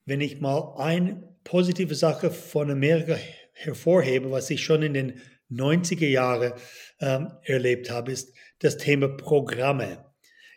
wenn 0.05 0.21
ich 0.21 0.41
mal 0.41 0.75
eine 0.77 1.30
positive 1.43 1.95
Sache 1.95 2.31
von 2.31 2.71
Amerika 2.71 3.17
hervorhebe, 3.53 4.31
was 4.31 4.49
ich 4.49 4.63
schon 4.63 4.83
in 4.83 4.93
den 4.93 5.21
90er 5.51 6.07
Jahren 6.07 6.53
ähm, 6.99 7.31
erlebt 7.43 7.89
habe, 7.89 8.11
ist 8.11 8.33
das 8.59 8.77
Thema 8.77 9.09
Programme. 9.09 10.05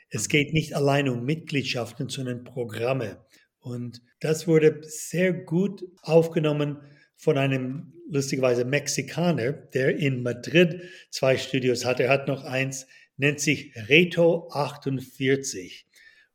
Es 0.09 0.29
geht 0.29 0.53
nicht 0.53 0.75
allein 0.75 1.09
um 1.09 1.25
Mitgliedschaften, 1.25 2.09
sondern 2.09 2.45
Programme. 2.45 3.25
Und 3.59 4.03
das 4.21 4.47
wurde 4.47 4.81
sehr 4.83 5.33
gut 5.33 5.83
aufgenommen 6.03 6.79
von 7.17 7.38
einem 7.38 7.93
lustigerweise 8.09 8.64
Mexikaner, 8.64 9.53
der 9.53 9.97
in 9.97 10.23
Madrid 10.23 10.83
zwei 11.11 11.37
Studios 11.37 11.85
hat. 11.85 11.99
Er 12.00 12.11
hat 12.11 12.29
noch 12.29 12.45
eins, 12.45 12.87
nennt 13.17 13.41
sich 13.41 13.73
Reto 13.88 14.49
48. 14.50 15.87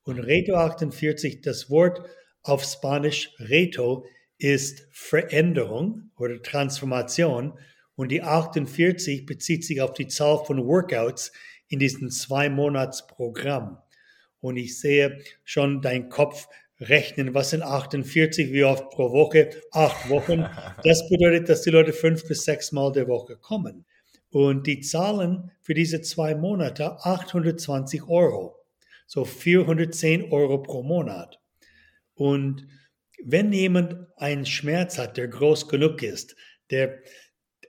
Und 0.04 0.20
Reto 0.20 0.56
48, 0.56 1.42
das 1.42 1.70
Wort 1.70 2.02
auf 2.42 2.64
Spanisch 2.64 3.32
Reto 3.40 4.06
ist 4.40 4.88
Veränderung 4.92 6.12
oder 6.18 6.42
Transformation 6.42 7.54
und 7.96 8.10
die 8.10 8.24
48 8.24 9.26
bezieht 9.26 9.66
sich 9.66 9.82
auf 9.82 9.94
die 9.94 10.08
Zahl 10.08 10.44
von 10.46 10.66
Workouts 10.66 11.32
in 11.68 11.80
diesem 11.80 12.10
Zwei-Monats-Programm. 12.10 13.78
Und 14.40 14.56
ich 14.56 14.80
sehe 14.80 15.22
schon 15.44 15.82
dein 15.82 16.08
Kopf 16.10 16.48
rechnen, 16.80 17.34
was 17.34 17.50
sind 17.50 17.62
48, 17.62 18.54
wie 18.54 18.64
oft 18.64 18.90
pro 18.90 19.12
Woche? 19.12 19.50
Acht 19.72 20.10
Wochen. 20.10 20.46
Das 20.84 21.10
bedeutet, 21.10 21.50
dass 21.50 21.64
die 21.64 21.72
Leute 21.72 21.92
fünf 21.92 22.26
bis 22.26 22.46
sechs 22.46 22.72
Mal 22.72 22.94
der 22.94 23.10
Woche 23.10 23.36
kommen. 23.36 23.86
Und 24.32 24.66
die 24.66 24.80
zahlen 24.80 25.52
für 25.62 25.74
diese 25.74 26.02
zwei 26.02 26.36
Monate 26.36 27.04
820 27.04 28.08
Euro. 28.08 28.56
So 29.08 29.26
410 29.26 30.32
Euro 30.32 30.62
pro 30.62 30.84
Monat. 30.84 31.40
Und 32.14 32.68
wenn 33.24 33.52
jemand 33.52 33.96
einen 34.18 34.46
Schmerz 34.46 34.98
hat, 34.98 35.18
der 35.18 35.28
groß 35.28 35.68
genug 35.68 36.04
ist, 36.04 36.36
der 36.72 37.00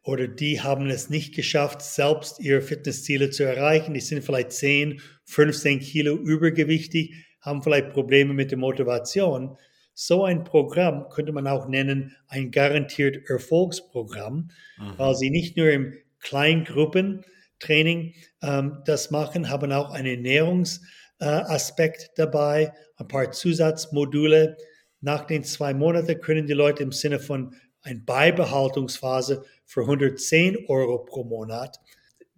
oder 0.02 0.28
die 0.28 0.60
haben 0.60 0.88
es 0.88 1.10
nicht 1.10 1.34
geschafft, 1.34 1.82
selbst 1.82 2.40
ihre 2.40 2.62
Fitnessziele 2.62 3.30
zu 3.30 3.44
erreichen, 3.44 3.92
die 3.94 4.00
sind 4.00 4.24
vielleicht 4.24 4.52
10, 4.52 5.00
15 5.24 5.80
Kilo 5.80 6.14
übergewichtig, 6.16 7.14
haben 7.40 7.62
vielleicht 7.62 7.90
Probleme 7.90 8.32
mit 8.32 8.50
der 8.50 8.58
Motivation. 8.58 9.56
So 9.92 10.24
ein 10.24 10.44
Programm 10.44 11.08
könnte 11.10 11.32
man 11.32 11.46
auch 11.46 11.68
nennen 11.68 12.16
ein 12.28 12.50
garantiert 12.50 13.28
Erfolgsprogramm, 13.28 14.50
mhm. 14.78 14.94
weil 14.96 15.14
sie 15.14 15.30
nicht 15.30 15.58
nur 15.58 15.70
im 15.70 15.92
Kleingruppentraining 16.20 18.14
ähm, 18.42 18.78
das 18.86 19.10
machen, 19.10 19.50
haben 19.50 19.72
auch 19.72 19.90
einen 19.90 20.24
Ernährungsaspekt 20.24 22.02
äh, 22.02 22.08
dabei, 22.16 22.72
ein 22.96 23.08
paar 23.08 23.30
Zusatzmodule. 23.32 24.56
Nach 25.00 25.26
den 25.26 25.44
zwei 25.44 25.74
Monaten 25.74 26.20
können 26.20 26.46
die 26.46 26.52
Leute 26.52 26.82
im 26.82 26.92
Sinne 26.92 27.20
von 27.20 27.54
eine 27.82 28.00
Beibehaltungsphase 28.00 29.44
für 29.64 29.82
110 29.82 30.66
Euro 30.68 31.04
pro 31.04 31.24
Monat 31.24 31.78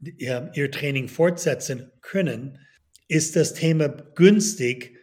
ihr 0.00 0.70
Training 0.70 1.08
fortsetzen 1.08 1.92
können 2.00 2.58
ist 3.12 3.36
das 3.36 3.52
Thema 3.52 3.88
günstig 3.88 4.96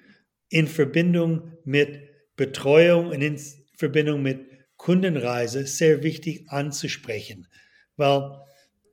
in 0.49 0.67
Verbindung 0.67 1.53
mit 1.63 2.01
Betreuung 2.35 3.09
und 3.09 3.21
in 3.21 3.39
Verbindung 3.77 4.23
mit 4.23 4.47
Kundenreise 4.77 5.67
sehr 5.67 6.01
wichtig 6.01 6.45
anzusprechen, 6.49 7.47
weil 7.97 8.31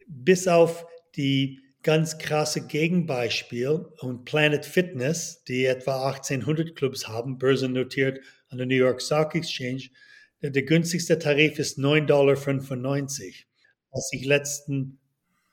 bis 0.06 0.48
auf 0.48 0.86
die 1.16 1.60
ganz 1.82 2.18
krasse 2.18 2.66
Gegenbeispiel 2.66 3.86
und 4.00 4.26
Planet 4.26 4.66
Fitness, 4.66 5.42
die 5.44 5.64
etwa 5.64 6.08
1800 6.08 6.76
Clubs 6.76 7.08
haben, 7.08 7.38
börsennotiert 7.38 8.20
an 8.56 8.68
der 8.68 8.78
New 8.78 8.84
York 8.84 9.02
Stock 9.02 9.34
Exchange, 9.34 9.90
der, 10.42 10.62
günstigste 10.62 11.18
Tarif 11.18 11.58
ist 11.58 11.78
9,95 11.78 12.06
Dollar. 12.06 12.34
Als 13.90 14.10
ich 14.12 14.24
letzten 14.24 14.98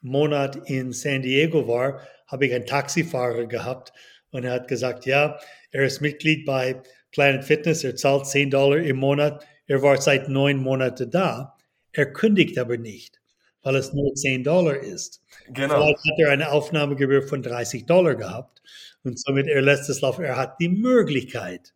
Monat 0.01 0.69
in 0.69 0.91
San 0.93 1.21
Diego 1.21 1.67
war, 1.67 2.01
habe 2.27 2.45
ich 2.45 2.53
einen 2.53 2.65
Taxifahrer 2.65 3.45
gehabt 3.47 3.91
und 4.31 4.45
er 4.45 4.53
hat 4.53 4.67
gesagt, 4.67 5.05
ja, 5.05 5.37
er 5.71 5.83
ist 5.83 6.01
Mitglied 6.01 6.45
bei 6.45 6.81
Planet 7.11 7.43
Fitness, 7.43 7.83
er 7.83 7.95
zahlt 7.95 8.27
10 8.27 8.49
Dollar 8.49 8.77
im 8.77 8.97
Monat, 8.97 9.45
er 9.67 9.81
war 9.81 10.01
seit 10.01 10.29
neun 10.29 10.57
Monaten 10.57 11.09
da, 11.09 11.57
er 11.91 12.11
kündigt 12.11 12.57
aber 12.57 12.77
nicht, 12.77 13.21
weil 13.61 13.75
es 13.75 13.93
nur 13.93 14.13
10 14.13 14.43
Dollar 14.43 14.77
ist. 14.77 15.21
Genau. 15.47 15.75
Vielleicht 15.75 16.11
hat 16.11 16.19
er 16.19 16.31
eine 16.31 16.51
Aufnahmegebühr 16.51 17.23
von 17.23 17.41
30 17.41 17.85
Dollar 17.85 18.15
gehabt 18.15 18.61
und 19.03 19.19
somit 19.19 19.47
er 19.47 19.61
lässt 19.61 19.89
es 19.89 20.01
laufen. 20.01 20.25
Er 20.25 20.37
hat 20.37 20.59
die 20.59 20.69
Möglichkeit, 20.69 21.73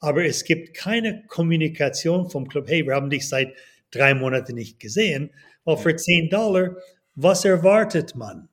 aber 0.00 0.24
es 0.24 0.44
gibt 0.44 0.74
keine 0.74 1.24
Kommunikation 1.26 2.30
vom 2.30 2.48
Club, 2.48 2.68
hey, 2.68 2.86
wir 2.86 2.94
haben 2.94 3.10
dich 3.10 3.28
seit 3.28 3.54
drei 3.90 4.14
Monaten 4.14 4.54
nicht 4.54 4.80
gesehen, 4.80 5.30
weil 5.64 5.76
für 5.76 5.96
10 5.96 6.30
Dollar, 6.30 6.76
was 7.14 7.44
erwartet 7.44 8.14
man? 8.14 8.48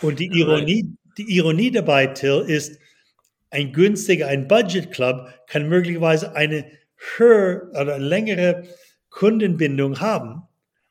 Und 0.00 0.18
die 0.18 0.28
Ironie, 0.28 0.94
die 1.18 1.36
Ironie 1.36 1.70
dabei, 1.70 2.06
Till, 2.06 2.44
ist, 2.46 2.78
ein 3.50 3.72
günstiger, 3.72 4.28
ein 4.28 4.48
Budget 4.48 4.90
Club 4.92 5.28
kann 5.46 5.68
möglicherweise 5.68 6.34
eine 6.34 6.64
höhere 7.16 7.70
oder 7.78 7.98
längere 7.98 8.62
Kundenbindung 9.10 10.00
haben, 10.00 10.42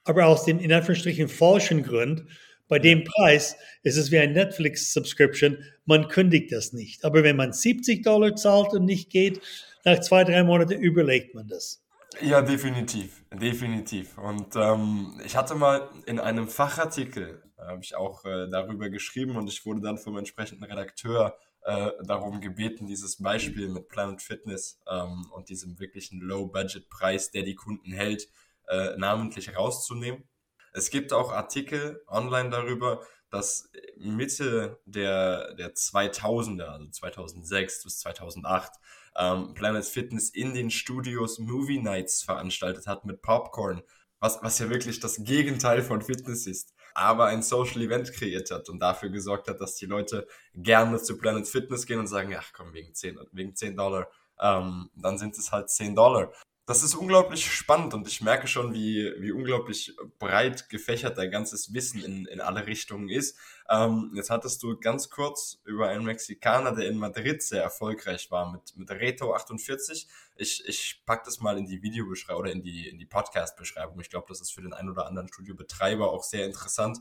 aber 0.04 0.28
aus 0.28 0.46
dem 0.46 0.60
in 0.60 0.72
Anführungsstrichen 0.72 1.28
falschen 1.28 1.82
Grund, 1.82 2.24
bei 2.68 2.78
dem 2.80 3.04
Preis 3.04 3.58
ist 3.84 3.98
es 3.98 4.12
wie 4.12 4.20
ein 4.20 4.34
Netflix-Subscription, 4.34 5.58
man 5.86 6.08
kündigt 6.08 6.52
das 6.52 6.72
nicht. 6.72 7.04
Aber 7.04 7.24
wenn 7.24 7.36
man 7.36 7.52
70 7.52 8.04
Dollar 8.04 8.36
zahlt 8.36 8.74
und 8.74 8.86
nicht 8.86 9.10
geht, 9.10 9.42
nach 9.86 10.00
zwei, 10.00 10.24
drei 10.24 10.44
Monaten 10.44 10.74
überlegt 10.74 11.36
man 11.36 11.48
das. 11.48 11.84
Ja, 12.20 12.42
definitiv, 12.42 13.24
definitiv. 13.32 14.18
Und 14.18 14.56
ähm, 14.56 15.20
ich 15.26 15.36
hatte 15.38 15.56
mal 15.56 15.90
in 16.06 16.20
einem 16.20 16.48
Fachartikel 16.48 17.42
habe 17.68 17.82
ich 17.84 17.96
auch 17.96 18.26
äh, 18.26 18.48
darüber 18.50 18.90
geschrieben 18.90 19.36
und 19.36 19.48
ich 19.48 19.66
wurde 19.66 19.82
dann 19.82 19.98
vom 19.98 20.18
entsprechenden 20.18 20.64
Redakteur 20.64 21.38
äh, 21.64 21.92
darum 22.04 22.42
gebeten, 22.42 22.88
dieses 22.88 23.18
Beispiel 23.18 23.70
mit 23.70 23.88
Planet 23.88 24.22
Fitness 24.22 24.80
ähm, 24.90 25.28
und 25.32 25.50
diesem 25.50 25.80
wirklichen 25.80 26.20
Low-Budget-Preis, 26.20 27.32
der 27.32 27.44
die 27.44 27.56
Kunden 27.56 27.92
hält, 27.92 28.30
äh, 28.68 28.98
namentlich 28.98 29.56
rauszunehmen. 29.56 30.28
Es 30.74 30.90
gibt 30.90 31.14
auch 31.14 31.32
Artikel 31.32 32.02
online 32.08 32.50
darüber, 32.50 33.06
dass 33.30 33.70
Mitte 33.98 34.80
der, 34.86 35.54
der 35.56 35.74
2000er, 35.74 36.64
also 36.64 36.88
2006 36.90 37.84
bis 37.84 38.00
2008, 38.00 38.72
ähm, 39.18 39.54
Planet 39.54 39.86
Fitness 39.86 40.30
in 40.30 40.54
den 40.54 40.70
Studios 40.70 41.40
Movie 41.40 41.82
Nights 41.82 42.24
veranstaltet 42.24 42.88
hat 42.88 43.06
mit 43.06 43.22
Popcorn, 43.22 43.82
was, 44.20 44.42
was 44.42 44.60
ja 44.60 44.70
wirklich 44.70 45.00
das 45.00 45.24
Gegenteil 45.24 45.82
von 45.82 46.02
Fitness 46.02 46.48
ist, 46.48 46.74
aber 46.94 47.26
ein 47.26 47.42
Social 47.42 47.82
Event 47.82 48.14
kreiert 48.14 48.52
hat 48.52 48.70
und 48.70 48.80
dafür 48.80 49.10
gesorgt 49.10 49.48
hat, 49.48 49.60
dass 49.60 49.76
die 49.76 49.86
Leute 49.86 50.28
gerne 50.54 51.02
zu 51.02 51.18
Planet 51.18 51.48
Fitness 51.48 51.86
gehen 51.86 52.00
und 52.00 52.08
sagen, 52.08 52.36
ach 52.38 52.52
komm, 52.54 52.74
wegen 52.74 52.94
10, 52.94 53.20
wegen 53.32 53.56
10 53.56 53.76
Dollar, 53.76 54.08
ähm, 54.40 54.90
dann 54.96 55.18
sind 55.18 55.38
es 55.38 55.52
halt 55.52 55.70
10 55.70 55.96
Dollar 55.96 56.32
das 56.68 56.84
ist 56.84 56.96
unglaublich 56.96 57.52
spannend 57.52 57.94
und 57.94 58.08
ich 58.08 58.22
merke 58.22 58.48
schon, 58.48 58.74
wie, 58.74 59.12
wie 59.18 59.32
unglaublich 59.32 59.96
breit 60.20 60.70
gefächert 60.70 61.18
dein 61.18 61.32
ganzes 61.32 61.74
Wissen 61.74 62.04
in, 62.04 62.26
in 62.28 62.40
alle 62.40 62.68
Richtungen 62.68 63.10
ist. 63.10 63.38
Ähm, 63.68 64.12
jetzt 64.14 64.30
hattest 64.30 64.62
du 64.62 64.80
ganz 64.80 65.10
kurz 65.10 65.60
über 65.66 65.90
einen 65.90 66.06
Mexikaner, 66.06 66.72
der 66.74 66.88
in 66.88 66.98
Madrid 66.98 67.42
sehr 67.42 67.64
erfolgreich 67.64 68.30
war, 68.30 68.52
mit, 68.52 68.78
mit 68.78 68.90
Reto 68.92 69.34
48. 69.34 70.08
Ich, 70.36 70.64
ich 70.68 71.02
pack 71.06 71.24
das 71.24 71.40
mal 71.40 71.58
in 71.58 71.66
die 71.66 71.82
Videobeschreibung 71.82 72.42
oder 72.42 72.52
in 72.52 72.62
die, 72.62 72.88
in 72.88 73.00
die 73.00 73.08
Podcast-Beschreibung. 73.08 74.00
Ich 74.00 74.10
glaube, 74.10 74.28
das 74.30 74.40
ist 74.40 74.52
für 74.52 74.62
den 74.62 74.74
einen 74.74 74.92
oder 74.92 75.08
anderen 75.08 75.30
Studiobetreiber 75.30 76.12
auch 76.12 76.24
sehr 76.24 76.46
interessant. 76.46 77.00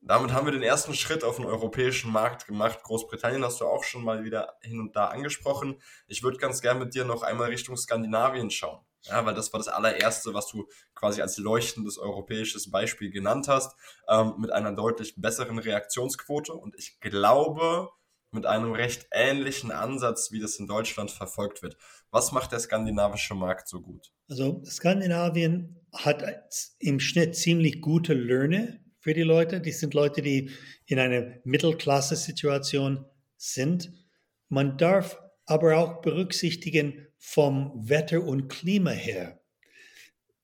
Damit 0.00 0.32
haben 0.32 0.46
wir 0.46 0.52
den 0.52 0.62
ersten 0.62 0.94
Schritt 0.94 1.24
auf 1.24 1.36
den 1.36 1.46
europäischen 1.46 2.10
Markt 2.10 2.46
gemacht. 2.46 2.82
Großbritannien 2.82 3.44
hast 3.44 3.60
du 3.60 3.66
auch 3.66 3.84
schon 3.84 4.04
mal 4.04 4.24
wieder 4.24 4.58
hin 4.60 4.80
und 4.80 4.96
da 4.96 5.08
angesprochen. 5.08 5.80
Ich 6.08 6.22
würde 6.22 6.38
ganz 6.38 6.60
gern 6.60 6.78
mit 6.78 6.94
dir 6.94 7.04
noch 7.04 7.22
einmal 7.22 7.48
Richtung 7.48 7.76
Skandinavien 7.76 8.50
schauen. 8.50 8.84
Ja, 9.06 9.24
weil 9.26 9.34
das 9.34 9.52
war 9.52 9.58
das 9.58 9.68
allererste, 9.68 10.32
was 10.32 10.48
du 10.48 10.66
quasi 10.94 11.20
als 11.20 11.36
leuchtendes 11.36 11.98
europäisches 11.98 12.70
Beispiel 12.70 13.10
genannt 13.10 13.48
hast, 13.48 13.76
ähm, 14.08 14.34
mit 14.38 14.50
einer 14.50 14.72
deutlich 14.72 15.14
besseren 15.16 15.58
Reaktionsquote 15.58 16.54
und 16.54 16.74
ich 16.78 17.00
glaube 17.00 17.90
mit 18.30 18.46
einem 18.46 18.72
recht 18.72 19.06
ähnlichen 19.12 19.70
Ansatz, 19.70 20.32
wie 20.32 20.40
das 20.40 20.56
in 20.56 20.66
Deutschland 20.66 21.10
verfolgt 21.10 21.62
wird. 21.62 21.76
Was 22.10 22.32
macht 22.32 22.52
der 22.52 22.58
skandinavische 22.58 23.34
Markt 23.34 23.68
so 23.68 23.80
gut? 23.80 24.12
Also 24.28 24.62
Skandinavien 24.64 25.80
hat 25.94 26.24
im 26.80 26.98
Schnitt 26.98 27.36
ziemlich 27.36 27.80
gute 27.80 28.12
Löhne 28.12 28.80
für 28.98 29.14
die 29.14 29.22
Leute. 29.22 29.60
Die 29.60 29.72
sind 29.72 29.94
Leute, 29.94 30.20
die 30.20 30.50
in 30.86 30.98
einer 30.98 31.36
Mittelklasse-Situation 31.44 33.04
sind. 33.36 33.92
Man 34.48 34.76
darf 34.78 35.18
aber 35.46 35.76
auch 35.76 36.00
berücksichtigen 36.00 37.06
vom 37.18 37.72
Wetter 37.74 38.22
und 38.22 38.48
Klima 38.48 38.90
her. 38.90 39.40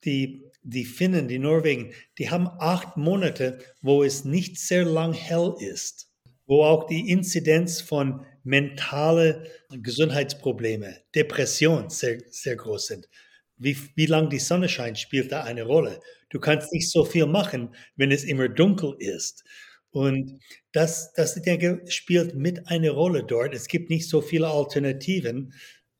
Die, 0.04 0.44
die 0.62 0.84
Finnen, 0.84 1.28
die 1.28 1.38
Norwegen, 1.38 1.92
die 2.18 2.30
haben 2.30 2.48
acht 2.58 2.96
Monate, 2.96 3.58
wo 3.82 4.02
es 4.02 4.24
nicht 4.24 4.58
sehr 4.58 4.84
lang 4.84 5.12
hell 5.12 5.54
ist, 5.58 6.10
wo 6.46 6.64
auch 6.64 6.86
die 6.86 7.10
Inzidenz 7.10 7.80
von 7.80 8.24
mentale 8.42 9.44
Gesundheitsprobleme, 9.70 10.96
Depression 11.14 11.90
sehr, 11.90 12.18
sehr 12.30 12.56
groß 12.56 12.86
sind. 12.86 13.08
Wie, 13.56 13.76
wie 13.94 14.06
lang 14.06 14.30
die 14.30 14.38
Sonne 14.38 14.68
scheint, 14.68 14.98
spielt 14.98 15.32
da 15.32 15.44
eine 15.44 15.64
Rolle. 15.64 16.00
Du 16.30 16.40
kannst 16.40 16.72
nicht 16.72 16.90
so 16.90 17.04
viel 17.04 17.26
machen, 17.26 17.74
wenn 17.96 18.10
es 18.10 18.24
immer 18.24 18.48
dunkel 18.48 18.94
ist. 18.98 19.44
Und 19.92 20.40
das, 20.72 21.12
das 21.14 21.36
ich 21.36 21.42
denke, 21.42 21.82
spielt 21.88 22.34
mit 22.36 22.68
eine 22.68 22.90
Rolle 22.90 23.24
dort. 23.24 23.54
Es 23.54 23.66
gibt 23.68 23.90
nicht 23.90 24.08
so 24.08 24.20
viele 24.20 24.48
Alternativen 24.48 25.52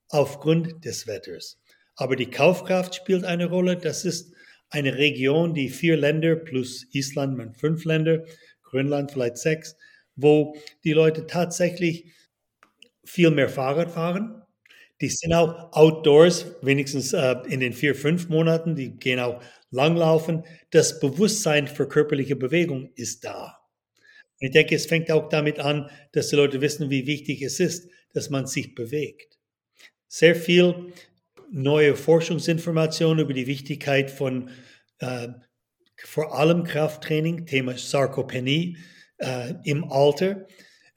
aufgrund 0.08 0.84
des 0.84 1.06
Wetters. 1.06 1.58
Aber 1.96 2.16
die 2.16 2.30
Kaufkraft 2.30 2.94
spielt 2.94 3.24
eine 3.24 3.46
Rolle. 3.46 3.76
Das 3.76 4.04
ist 4.04 4.32
eine 4.70 4.96
Region, 4.96 5.54
die 5.54 5.68
vier 5.68 5.96
Länder 5.96 6.36
plus 6.36 6.86
Island 6.92 7.36
mit 7.36 7.56
fünf 7.56 7.84
Länder, 7.84 8.24
Grönland 8.62 9.10
vielleicht 9.12 9.38
sechs, 9.38 9.76
wo 10.14 10.56
die 10.84 10.92
Leute 10.92 11.26
tatsächlich 11.26 12.06
viel 13.04 13.30
mehr 13.30 13.48
Fahrrad 13.48 13.90
fahren. 13.90 14.42
Die 15.00 15.08
sind 15.08 15.32
auch 15.32 15.72
outdoors, 15.72 16.46
wenigstens 16.62 17.12
äh, 17.12 17.36
in 17.48 17.60
den 17.60 17.72
vier, 17.72 17.94
fünf 17.94 18.28
Monaten. 18.28 18.76
Die 18.76 18.90
gehen 18.98 19.18
auch 19.20 19.42
langlaufen. 19.70 20.44
Das 20.70 21.00
Bewusstsein 21.00 21.66
für 21.68 21.88
körperliche 21.88 22.36
Bewegung 22.36 22.90
ist 22.96 23.24
da. 23.24 23.59
Ich 24.40 24.50
denke, 24.50 24.74
es 24.74 24.86
fängt 24.86 25.10
auch 25.10 25.28
damit 25.28 25.60
an, 25.60 25.90
dass 26.12 26.28
die 26.28 26.36
Leute 26.36 26.60
wissen, 26.62 26.90
wie 26.90 27.06
wichtig 27.06 27.42
es 27.42 27.60
ist, 27.60 27.90
dass 28.14 28.30
man 28.30 28.46
sich 28.46 28.74
bewegt. 28.74 29.38
Sehr 30.08 30.34
viel 30.34 30.92
neue 31.52 31.94
Forschungsinformationen 31.94 33.22
über 33.22 33.34
die 33.34 33.46
Wichtigkeit 33.46 34.10
von 34.10 34.50
äh, 34.98 35.28
vor 35.96 36.38
allem 36.38 36.64
Krafttraining, 36.64 37.44
Thema 37.44 37.76
Sarkopenie 37.76 38.78
äh, 39.18 39.54
im 39.64 39.84
Alter. 39.84 40.46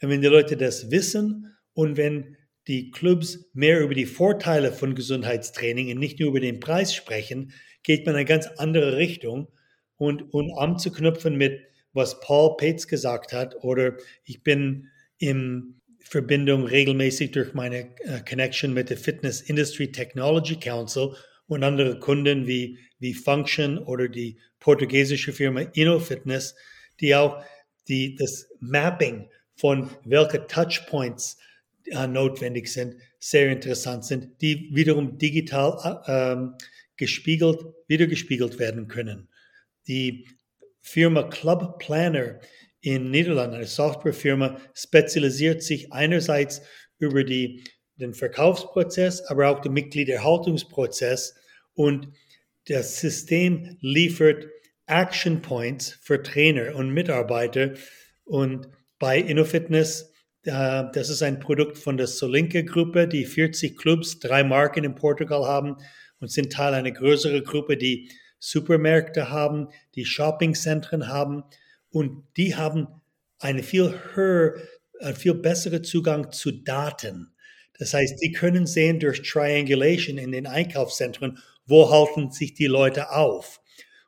Und 0.01 0.09
wenn 0.09 0.21
die 0.21 0.27
Leute 0.27 0.55
das 0.55 0.89
wissen 0.89 1.53
und 1.73 1.97
wenn 1.97 2.37
die 2.67 2.91
Clubs 2.91 3.49
mehr 3.53 3.81
über 3.81 3.93
die 3.93 4.05
Vorteile 4.05 4.71
von 4.71 4.95
Gesundheitstraining 4.95 5.91
und 5.91 5.99
nicht 5.99 6.19
nur 6.19 6.29
über 6.29 6.39
den 6.39 6.61
Preis 6.61 6.95
sprechen, 6.95 7.51
geht 7.83 8.05
man 8.05 8.15
in 8.15 8.19
eine 8.19 8.25
ganz 8.25 8.47
andere 8.57 8.95
Richtung. 8.95 9.49
Und, 9.97 10.33
und 10.33 10.51
anzuknüpfen 10.51 11.37
mit 11.37 11.61
was 11.93 12.19
Paul 12.19 12.57
Pates 12.57 12.87
gesagt 12.87 13.33
hat, 13.33 13.55
oder 13.63 13.97
ich 14.23 14.43
bin 14.43 14.89
in 15.17 15.79
Verbindung 15.99 16.65
regelmäßig 16.65 17.31
durch 17.31 17.53
meine 17.53 17.89
uh, 18.05 18.19
Connection 18.27 18.73
mit 18.73 18.89
der 18.89 18.97
Fitness 18.97 19.41
Industry 19.41 19.91
Technology 19.91 20.57
Council 20.59 21.15
und 21.47 21.63
andere 21.63 21.99
Kunden 21.99 22.45
wie, 22.45 22.77
wie 22.99 23.13
Function 23.13 23.77
oder 23.77 24.09
die 24.09 24.37
portugiesische 24.59 25.33
Firma 25.33 25.61
InnoFitness, 25.61 26.55
die 26.99 27.15
auch 27.15 27.43
die, 27.87 28.15
das 28.15 28.47
Mapping 28.59 29.29
von 29.55 29.89
welche 30.03 30.45
Touchpoints 30.47 31.37
uh, 31.93 32.07
notwendig 32.07 32.67
sind, 32.67 32.95
sehr 33.19 33.51
interessant 33.51 34.03
sind, 34.03 34.41
die 34.41 34.69
wiederum 34.73 35.17
digital 35.17 36.03
uh, 36.07 36.63
gespiegelt, 36.97 37.63
wiedergespiegelt 37.87 38.59
werden 38.59 38.87
können. 38.87 39.29
Die 39.87 40.27
Firma 40.83 41.23
Club 41.23 41.79
Planner 41.79 42.39
in 42.81 43.09
Niederlanden, 43.09 43.55
eine 43.55 43.65
Softwarefirma, 43.65 44.59
spezialisiert 44.75 45.63
sich 45.63 45.91
einerseits 45.91 46.61
über 46.99 47.23
die, 47.23 47.63
den 47.95 48.13
Verkaufsprozess, 48.13 49.21
aber 49.21 49.49
auch 49.49 49.61
den 49.61 49.73
Mitgliederhaltungsprozess. 49.73 51.35
Und 51.73 52.09
das 52.67 52.99
System 52.99 53.77
liefert 53.79 54.47
Action 54.85 55.41
Points 55.41 55.97
für 56.01 56.21
Trainer 56.21 56.75
und 56.75 56.89
Mitarbeiter. 56.89 57.73
Und 58.25 58.67
bei 58.99 59.19
InnoFitness, 59.19 60.11
äh, 60.43 60.83
das 60.93 61.09
ist 61.09 61.23
ein 61.23 61.39
Produkt 61.39 61.77
von 61.77 61.95
der 61.95 62.07
Solinke-Gruppe, 62.07 63.07
die 63.07 63.25
40 63.25 63.77
Clubs, 63.77 64.19
drei 64.19 64.43
Marken 64.43 64.83
in 64.83 64.95
Portugal 64.95 65.45
haben 65.45 65.77
und 66.19 66.29
sind 66.29 66.51
Teil 66.51 66.73
einer 66.73 66.91
größeren 66.91 67.43
Gruppe, 67.43 67.77
die 67.77 68.09
Supermärkte 68.43 69.29
haben, 69.29 69.69
die 69.95 70.03
Shoppingzentren 70.03 71.07
haben 71.07 71.45
und 71.89 72.25
die 72.35 72.57
haben 72.57 72.87
einen 73.39 73.63
viel 73.63 73.97
höher, 74.13 74.55
einen 74.99 75.15
viel 75.15 75.33
besseren 75.33 75.85
Zugang 75.85 76.29
zu 76.33 76.51
Daten. 76.51 77.33
Das 77.79 77.93
heißt, 77.93 78.21
die 78.21 78.33
können 78.33 78.65
sehen 78.65 78.99
durch 78.99 79.21
Triangulation 79.21 80.17
in 80.17 80.33
den 80.33 80.45
Einkaufszentren, 80.45 81.39
wo 81.67 81.89
halten 81.89 82.31
sich 82.31 82.53
die 82.53 82.67
Leute 82.67 83.11
auf. 83.11 83.61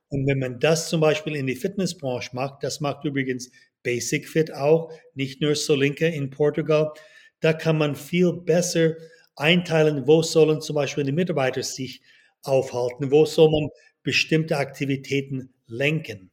Und 0.10 0.28
wenn 0.28 0.40
man 0.40 0.60
das 0.60 0.90
zum 0.90 1.00
Beispiel 1.00 1.38
in 1.38 1.48
die 1.48 1.56
Fitnessbranche 1.56 2.32
macht, 2.34 2.62
das 2.62 2.82
macht 2.82 3.06
übrigens 3.06 3.50
Basic 3.84 4.28
Fit 4.28 4.54
auch, 4.54 4.92
nicht 5.14 5.40
nur 5.40 5.56
Solinka 5.56 6.08
in 6.08 6.30
Portugal, 6.30 6.92
da 7.40 7.54
kann 7.54 7.78
man 7.78 7.96
viel 7.96 8.34
besser 8.34 8.96
einteilen, 9.38 10.08
wo 10.08 10.22
sollen 10.22 10.60
zum 10.60 10.76
Beispiel 10.76 11.06
die 11.06 11.14
Mitarbeiter 11.14 11.64
sich 11.64 12.02
aufhalten, 12.44 13.12
wo 13.12 13.26
soll 13.26 13.50
man 13.50 13.70
bestimmte 14.06 14.58
Aktivitäten 14.58 15.54
lenken. 15.68 16.32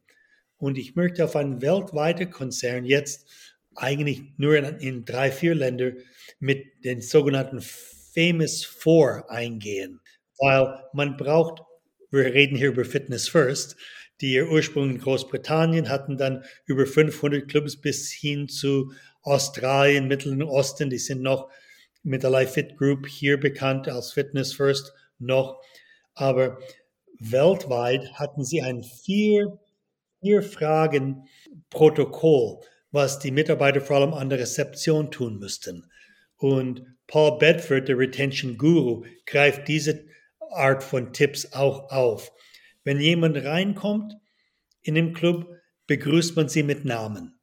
Und 0.58 0.78
ich 0.78 0.94
möchte 0.94 1.24
auf 1.24 1.34
einen 1.34 1.60
weltweiten 1.60 2.30
Konzern 2.30 2.84
jetzt 2.84 3.28
eigentlich 3.74 4.22
nur 4.36 4.56
in, 4.56 4.64
in 4.78 5.04
drei, 5.04 5.32
vier 5.32 5.56
Ländern 5.56 5.96
mit 6.38 6.84
den 6.84 7.00
sogenannten 7.00 7.60
Famous 7.60 8.64
Four 8.64 9.28
eingehen, 9.30 10.00
weil 10.38 10.84
man 10.92 11.16
braucht, 11.16 11.62
wir 12.10 12.26
reden 12.26 12.56
hier 12.56 12.68
über 12.68 12.84
Fitness 12.84 13.28
First, 13.28 13.76
die 14.20 14.34
ihr 14.34 14.48
Ursprung 14.48 14.90
in 14.90 14.98
Großbritannien 14.98 15.88
hatten 15.88 16.16
dann 16.16 16.44
über 16.66 16.86
500 16.86 17.48
Clubs 17.48 17.80
bis 17.80 18.12
hin 18.12 18.48
zu 18.48 18.92
Australien, 19.22 20.08
Mittleren 20.08 20.42
Osten, 20.42 20.90
die 20.90 20.98
sind 20.98 21.22
noch 21.22 21.50
mit 22.02 22.22
der 22.22 22.30
Life 22.30 22.52
Fit 22.52 22.76
Group 22.76 23.08
hier 23.08 23.40
bekannt 23.40 23.88
als 23.88 24.12
Fitness 24.12 24.52
First 24.52 24.92
noch, 25.18 25.60
aber 26.14 26.58
weltweit 27.30 28.12
hatten 28.14 28.44
sie 28.44 28.62
ein 28.62 28.82
vier 28.82 29.58
vier 30.22 30.42
Fragen 30.42 31.28
Protokoll, 31.68 32.60
was 32.92 33.18
die 33.18 33.32
Mitarbeiter 33.32 33.80
vor 33.80 33.96
allem 33.96 34.14
an 34.14 34.30
der 34.30 34.38
Rezeption 34.38 35.10
tun 35.10 35.38
müssten. 35.38 35.90
Und 36.36 36.86
Paul 37.08 37.38
Bedford, 37.38 37.88
der 37.88 37.98
Retention 37.98 38.56
Guru, 38.56 39.04
greift 39.26 39.66
diese 39.68 40.04
Art 40.52 40.82
von 40.82 41.12
Tipps 41.12 41.52
auch 41.52 41.90
auf. 41.90 42.32
Wenn 42.84 43.00
jemand 43.00 43.36
reinkommt 43.44 44.14
in 44.82 44.94
dem 44.94 45.12
Club 45.12 45.48
begrüßt 45.86 46.36
man 46.36 46.48
sie 46.48 46.62
mit 46.62 46.84
Namen. 46.84 47.38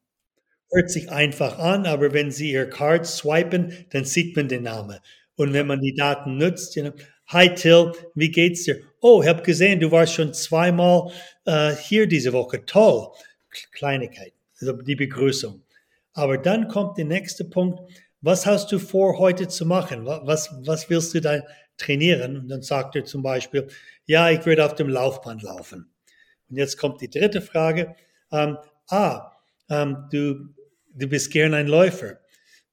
Hört 0.72 0.90
sich 0.92 1.10
einfach 1.10 1.60
an, 1.60 1.86
aber 1.86 2.14
wenn 2.14 2.32
sie 2.32 2.52
ihr 2.52 2.70
Card 2.70 3.06
swipen, 3.06 3.74
dann 3.92 4.06
sieht 4.06 4.36
man 4.36 4.48
den 4.48 4.64
Namen. 4.64 5.00
Und 5.36 5.54
wenn 5.54 5.68
man 5.68 5.82
die 5.82 5.96
Daten 5.96 6.38
nutzt, 6.38 6.76
you 6.76 6.84
know, 6.84 6.94
Hi 7.28 7.54
Till, 7.54 7.94
wie 8.16 8.32
geht's 8.32 8.64
dir? 8.64 8.82
Oh, 9.02 9.22
ich 9.22 9.30
habe 9.30 9.42
gesehen, 9.44 9.80
du 9.80 9.92
warst 9.92 10.14
schon 10.14 10.34
zweimal 10.34 11.12
äh, 11.46 11.74
hier 11.74 12.08
diese 12.08 12.34
Woche. 12.34 12.66
Toll. 12.66 13.08
Kleinigkeit, 13.72 14.34
also 14.60 14.74
die 14.74 14.96
Begrüßung. 14.96 15.64
Aber 16.14 16.38
dann 16.38 16.68
kommt 16.68 16.98
der 16.98 17.06
nächste 17.06 17.46
Punkt. 17.46 17.80
Was 18.22 18.46
hast 18.46 18.72
du 18.72 18.80
vor, 18.80 19.18
heute 19.18 19.48
zu 19.48 19.66
machen? 19.66 20.06
Was, 20.06 20.54
was 20.66 20.90
willst 20.90 21.14
du 21.14 21.22
da 21.22 21.42
trainieren? 21.78 22.38
Und 22.38 22.50
dann 22.50 22.62
sagt 22.62 22.96
er 22.96 23.06
zum 23.06 23.24
Beispiel, 23.24 23.68
ja, 24.06 24.30
ich 24.30 24.46
werde 24.46 24.66
auf 24.66 24.76
dem 24.76 24.90
Laufband 24.90 25.42
laufen. 25.44 25.90
Und 26.50 26.58
jetzt 26.58 26.78
kommt 26.78 27.00
die 27.00 27.10
dritte 27.10 27.42
Frage. 27.42 27.96
Ähm, 28.32 28.58
ah, 28.90 29.32
ähm, 29.70 30.10
du, 30.12 30.50
du 30.94 31.08
bist 31.08 31.32
gern 31.32 31.54
ein 31.54 31.68
Läufer. 31.68 32.20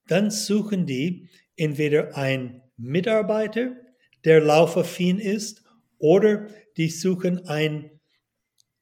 Dann 0.08 0.30
suchen 0.30 0.86
die 0.86 1.28
entweder 1.56 2.16
einen 2.16 2.62
Mitarbeiter, 2.76 3.76
der 4.24 4.40
laufaffin 4.40 5.18
ist, 5.18 5.62
oder 5.98 6.46
die 6.76 6.88
suchen 6.90 7.46
ein 7.46 7.90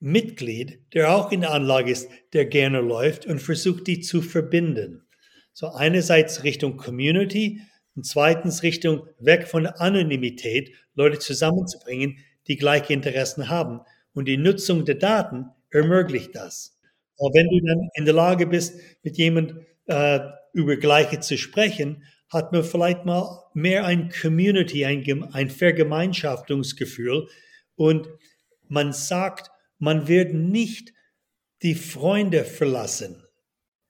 Mitglied, 0.00 0.80
der 0.92 1.14
auch 1.14 1.32
in 1.32 1.40
der 1.42 1.52
Anlage 1.52 1.90
ist, 1.90 2.10
der 2.32 2.44
gerne 2.44 2.80
läuft 2.80 3.26
und 3.26 3.40
versucht, 3.40 3.86
die 3.86 4.00
zu 4.00 4.20
verbinden. 4.20 5.06
So 5.52 5.68
einerseits 5.68 6.44
Richtung 6.44 6.76
Community 6.76 7.62
und 7.96 8.04
zweitens 8.04 8.62
Richtung 8.62 9.06
weg 9.18 9.46
von 9.46 9.66
Anonymität, 9.66 10.74
Leute 10.94 11.18
zusammenzubringen, 11.18 12.18
die 12.48 12.56
gleiche 12.56 12.92
Interessen 12.92 13.48
haben. 13.48 13.80
Und 14.12 14.26
die 14.26 14.36
Nutzung 14.36 14.84
der 14.84 14.96
Daten 14.96 15.46
ermöglicht 15.70 16.34
das. 16.34 16.78
Aber 17.18 17.30
wenn 17.34 17.48
du 17.48 17.66
dann 17.66 17.88
in 17.94 18.04
der 18.04 18.14
Lage 18.14 18.46
bist, 18.46 18.78
mit 19.02 19.16
jemand 19.16 19.54
äh, 19.86 20.20
über 20.52 20.76
Gleiche 20.76 21.20
zu 21.20 21.38
sprechen, 21.38 22.02
hat 22.30 22.52
man 22.52 22.64
vielleicht 22.64 23.04
mal 23.04 23.44
mehr 23.54 23.84
ein 23.84 24.10
Community, 24.10 24.84
ein, 24.84 25.24
ein 25.32 25.50
Vergemeinschaftungsgefühl 25.50 27.28
und 27.76 28.08
man 28.68 28.92
sagt, 28.92 29.50
man 29.78 30.08
wird 30.08 30.34
nicht 30.34 30.92
die 31.62 31.74
Freunde 31.74 32.44
verlassen. 32.44 33.22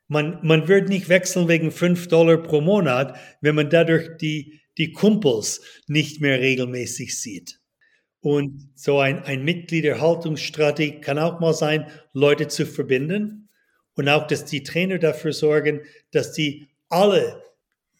Man, 0.07 0.39
man 0.43 0.69
wird 0.69 0.89
nicht 0.89 1.09
wechseln 1.09 1.49
wegen 1.49 1.71
fünf 1.71 2.09
Dollar 2.09 2.37
pro 2.37 2.61
Monat, 2.61 3.17
wenn 3.41 3.55
man 3.55 3.71
dadurch 3.71 4.17
die, 4.21 4.61
die 4.77 4.93
Kumpels 4.93 5.63
nicht 5.87 6.21
mehr 6.21 6.41
regelmäßig 6.41 7.19
sieht. 7.19 7.61
Und 8.21 8.71
so 8.75 9.01
ein, 9.01 9.23
ein 9.25 9.45
Mitgliederhaltungsstrategie 9.45 11.01
kann 11.01 11.19
auch 11.19 11.41
mal 11.41 11.55
sein, 11.55 11.87
Leute 12.13 12.49
zu 12.49 12.67
verbinden 12.67 13.49
und 13.95 14.09
auch, 14.09 14.27
dass 14.27 14.45
die 14.45 14.63
Trainer 14.63 14.99
dafür 14.99 15.33
sorgen, 15.33 15.83
dass 16.11 16.33
die 16.33 16.69
alle, 16.89 17.43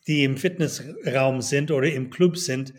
die 0.07 0.25
im 0.25 0.37
Fitnessraum 0.37 1.41
sind 1.41 1.71
oder 1.71 1.91
im 1.93 2.11
Club 2.11 2.37
sind, 2.37 2.75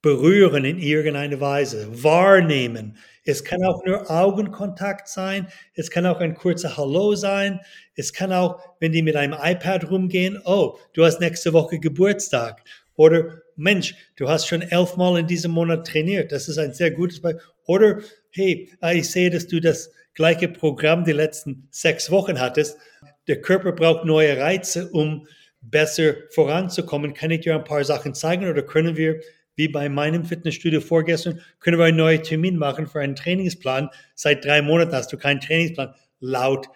berühren 0.00 0.64
in 0.64 0.78
irgendeiner 0.78 1.40
Weise, 1.40 2.04
wahrnehmen. 2.04 2.96
Es 3.24 3.44
kann 3.44 3.64
auch 3.64 3.84
nur 3.84 4.08
Augenkontakt 4.10 5.08
sein, 5.08 5.48
es 5.74 5.90
kann 5.90 6.06
auch 6.06 6.20
ein 6.20 6.34
kurzer 6.34 6.76
Hallo 6.76 7.14
sein, 7.16 7.60
es 7.94 8.12
kann 8.12 8.32
auch, 8.32 8.60
wenn 8.78 8.92
die 8.92 9.02
mit 9.02 9.16
einem 9.16 9.36
iPad 9.40 9.90
rumgehen, 9.90 10.40
oh, 10.44 10.78
du 10.92 11.04
hast 11.04 11.20
nächste 11.20 11.52
Woche 11.52 11.80
Geburtstag 11.80 12.62
oder 12.94 13.42
Mensch, 13.56 13.96
du 14.16 14.28
hast 14.28 14.46
schon 14.46 14.62
elfmal 14.62 15.18
in 15.18 15.26
diesem 15.26 15.50
Monat 15.50 15.86
trainiert, 15.86 16.30
das 16.30 16.48
ist 16.48 16.58
ein 16.58 16.74
sehr 16.74 16.92
gutes 16.92 17.20
Beispiel. 17.20 17.42
Oder 17.66 18.00
hey, 18.30 18.70
ich 18.92 19.10
sehe, 19.10 19.30
dass 19.30 19.48
du 19.48 19.60
das 19.60 19.90
gleiche 20.14 20.48
Programm 20.48 21.04
die 21.04 21.12
letzten 21.12 21.68
sechs 21.70 22.10
Wochen 22.10 22.40
hattest. 22.40 22.78
Der 23.26 23.40
Körper 23.40 23.72
braucht 23.72 24.04
neue 24.04 24.38
Reize, 24.38 24.88
um 24.90 25.26
besser 25.60 26.14
voranzukommen. 26.30 27.14
Kann 27.14 27.30
ich 27.30 27.40
dir 27.40 27.54
ein 27.54 27.64
paar 27.64 27.84
Sachen 27.84 28.14
zeigen 28.14 28.48
oder 28.48 28.62
können 28.62 28.96
wir 28.96 29.20
wie 29.58 29.68
bei 29.68 29.88
meinem 29.88 30.24
Fitnessstudio 30.24 30.80
vorgestern, 30.80 31.40
können 31.58 31.78
wir 31.78 31.86
einen 31.86 31.96
neuen 31.96 32.22
Termin 32.22 32.56
machen 32.56 32.86
für 32.86 33.00
einen 33.00 33.16
Trainingsplan. 33.16 33.90
Seit 34.14 34.44
drei 34.44 34.62
Monaten 34.62 34.92
hast 34.92 35.12
du 35.12 35.18
keinen 35.18 35.40
Trainingsplan, 35.40 35.94
laut 36.20 36.68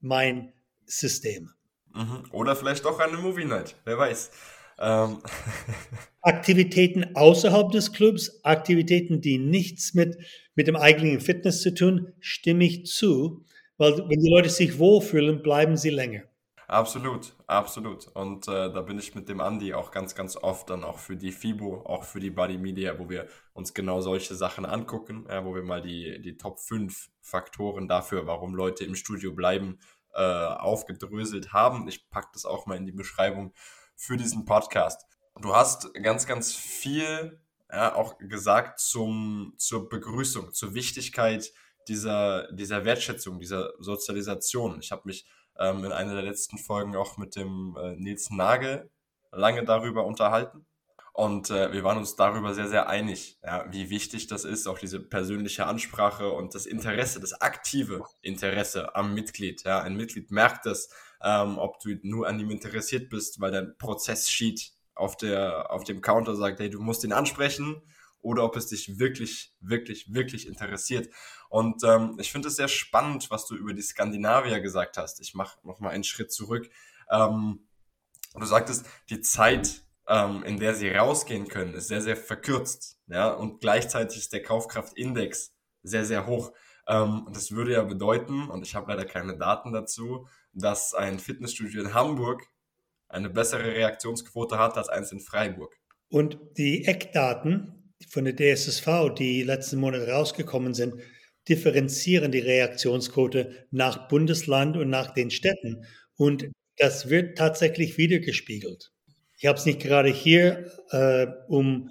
mein 0.00 0.52
System. 0.84 1.50
Mhm. 1.94 2.24
Oder 2.32 2.54
vielleicht 2.54 2.84
doch 2.84 3.00
eine 3.00 3.16
Movie 3.16 3.46
Night, 3.46 3.74
wer 3.86 3.96
weiß. 3.96 4.30
Ähm. 4.78 5.22
Aktivitäten 6.20 7.16
außerhalb 7.16 7.70
des 7.70 7.92
Clubs, 7.92 8.44
Aktivitäten, 8.44 9.22
die 9.22 9.38
nichts 9.38 9.94
mit, 9.94 10.18
mit 10.54 10.66
dem 10.66 10.76
eigenen 10.76 11.20
Fitness 11.20 11.62
zu 11.62 11.72
tun, 11.72 12.12
stimme 12.20 12.64
ich 12.64 12.84
zu, 12.84 13.46
weil 13.78 13.96
wenn 13.96 14.20
die 14.20 14.30
Leute 14.30 14.50
sich 14.50 14.78
wohlfühlen, 14.78 15.40
bleiben 15.40 15.78
sie 15.78 15.90
länger. 15.90 16.24
Absolut, 16.68 17.32
absolut. 17.46 18.08
Und 18.08 18.48
äh, 18.48 18.72
da 18.72 18.80
bin 18.80 18.98
ich 18.98 19.14
mit 19.14 19.28
dem 19.28 19.40
Andi 19.40 19.72
auch 19.72 19.92
ganz, 19.92 20.16
ganz 20.16 20.36
oft 20.36 20.68
dann 20.68 20.82
auch 20.82 20.98
für 20.98 21.16
die 21.16 21.30
FIBO, 21.30 21.82
auch 21.86 22.02
für 22.02 22.18
die 22.18 22.30
Body 22.30 22.58
Media, 22.58 22.98
wo 22.98 23.08
wir 23.08 23.28
uns 23.52 23.72
genau 23.72 24.00
solche 24.00 24.34
Sachen 24.34 24.66
angucken, 24.66 25.26
ja, 25.28 25.44
wo 25.44 25.54
wir 25.54 25.62
mal 25.62 25.80
die, 25.80 26.20
die 26.20 26.36
Top 26.36 26.58
5 26.58 27.08
Faktoren 27.20 27.86
dafür, 27.86 28.26
warum 28.26 28.56
Leute 28.56 28.84
im 28.84 28.96
Studio 28.96 29.32
bleiben, 29.32 29.78
äh, 30.14 30.20
aufgedröselt 30.20 31.52
haben. 31.52 31.86
Ich 31.86 32.10
packe 32.10 32.30
das 32.32 32.44
auch 32.44 32.66
mal 32.66 32.76
in 32.76 32.86
die 32.86 32.92
Beschreibung 32.92 33.52
für 33.94 34.16
diesen 34.16 34.44
Podcast. 34.44 35.06
Du 35.40 35.54
hast 35.54 35.94
ganz, 35.94 36.26
ganz 36.26 36.52
viel 36.52 37.40
ja, 37.70 37.94
auch 37.94 38.18
gesagt 38.18 38.80
zum, 38.80 39.54
zur 39.56 39.88
Begrüßung, 39.88 40.52
zur 40.52 40.74
Wichtigkeit 40.74 41.52
dieser, 41.88 42.50
dieser 42.52 42.84
Wertschätzung, 42.84 43.38
dieser 43.38 43.72
Sozialisation. 43.78 44.80
Ich 44.80 44.90
habe 44.90 45.02
mich 45.04 45.26
ähm, 45.58 45.84
in 45.84 45.92
einer 45.92 46.14
der 46.14 46.22
letzten 46.22 46.58
Folgen 46.58 46.96
auch 46.96 47.16
mit 47.16 47.36
dem 47.36 47.76
äh, 47.80 47.96
Nils 47.96 48.30
Nagel 48.30 48.90
lange 49.32 49.64
darüber 49.64 50.04
unterhalten. 50.04 50.66
Und 51.12 51.48
äh, 51.48 51.72
wir 51.72 51.82
waren 51.82 51.96
uns 51.96 52.14
darüber 52.14 52.52
sehr, 52.52 52.68
sehr 52.68 52.90
einig, 52.90 53.38
ja, 53.42 53.64
wie 53.70 53.88
wichtig 53.88 54.26
das 54.26 54.44
ist, 54.44 54.66
auch 54.66 54.78
diese 54.78 55.00
persönliche 55.00 55.64
Ansprache 55.64 56.30
und 56.30 56.54
das 56.54 56.66
Interesse, 56.66 57.20
das 57.20 57.40
aktive 57.40 58.04
Interesse 58.20 58.94
am 58.94 59.14
Mitglied. 59.14 59.62
Ja. 59.64 59.80
Ein 59.80 59.96
Mitglied 59.96 60.30
merkt 60.30 60.66
es, 60.66 60.90
ähm, 61.22 61.56
ob 61.56 61.80
du 61.80 61.96
nur 62.02 62.28
an 62.28 62.38
ihm 62.38 62.50
interessiert 62.50 63.08
bist, 63.08 63.40
weil 63.40 63.50
dein 63.50 63.78
Prozesssheet 63.78 64.72
auf, 64.94 65.16
der, 65.16 65.70
auf 65.70 65.84
dem 65.84 66.02
Counter 66.02 66.36
sagt, 66.36 66.60
hey, 66.60 66.68
du 66.68 66.82
musst 66.82 67.02
ihn 67.02 67.14
ansprechen 67.14 67.80
oder 68.18 68.44
ob 68.44 68.56
es 68.56 68.66
dich 68.66 68.98
wirklich, 68.98 69.54
wirklich, 69.60 70.12
wirklich 70.12 70.46
interessiert. 70.46 71.08
Und 71.48 71.82
ähm, 71.84 72.16
ich 72.18 72.32
finde 72.32 72.48
es 72.48 72.56
sehr 72.56 72.68
spannend, 72.68 73.30
was 73.30 73.46
du 73.46 73.54
über 73.54 73.72
die 73.72 73.82
Skandinavier 73.82 74.60
gesagt 74.60 74.96
hast. 74.96 75.20
Ich 75.20 75.34
mache 75.34 75.58
nochmal 75.66 75.92
einen 75.92 76.04
Schritt 76.04 76.32
zurück. 76.32 76.68
Ähm, 77.10 77.60
du 78.34 78.44
sagtest, 78.44 78.86
die 79.10 79.20
Zeit, 79.20 79.82
ähm, 80.08 80.42
in 80.44 80.58
der 80.58 80.74
sie 80.74 80.90
rausgehen 80.90 81.48
können, 81.48 81.74
ist 81.74 81.88
sehr, 81.88 82.02
sehr 82.02 82.16
verkürzt. 82.16 82.98
Ja? 83.06 83.30
Und 83.30 83.60
gleichzeitig 83.60 84.18
ist 84.18 84.32
der 84.32 84.42
Kaufkraftindex 84.42 85.54
sehr, 85.82 86.04
sehr 86.04 86.26
hoch. 86.26 86.52
Ähm, 86.88 87.28
das 87.32 87.52
würde 87.52 87.72
ja 87.72 87.82
bedeuten, 87.82 88.48
und 88.48 88.62
ich 88.62 88.74
habe 88.74 88.90
leider 88.92 89.04
keine 89.04 89.36
Daten 89.36 89.72
dazu, 89.72 90.28
dass 90.52 90.94
ein 90.94 91.18
Fitnessstudio 91.18 91.82
in 91.82 91.94
Hamburg 91.94 92.46
eine 93.08 93.30
bessere 93.30 93.64
Reaktionsquote 93.64 94.58
hat 94.58 94.76
als 94.76 94.88
eins 94.88 95.12
in 95.12 95.20
Freiburg. 95.20 95.76
Und 96.08 96.38
die 96.56 96.84
Eckdaten, 96.84 97.94
von 98.08 98.24
der 98.24 98.36
DSSV, 98.36 99.14
die 99.16 99.42
letzten 99.42 99.80
Monate 99.80 100.08
rausgekommen 100.08 100.74
sind, 100.74 100.94
differenzieren 101.48 102.32
die 102.32 102.40
Reaktionsquote 102.40 103.66
nach 103.70 104.08
Bundesland 104.08 104.76
und 104.76 104.90
nach 104.90 105.12
den 105.14 105.30
Städten. 105.30 105.84
Und 106.16 106.50
das 106.76 107.08
wird 107.08 107.38
tatsächlich 107.38 107.98
wiedergespiegelt. 107.98 108.92
Ich 109.38 109.46
habe 109.46 109.58
es 109.58 109.66
nicht 109.66 109.80
gerade 109.80 110.08
hier, 110.08 110.70
äh, 110.90 111.26
um 111.48 111.90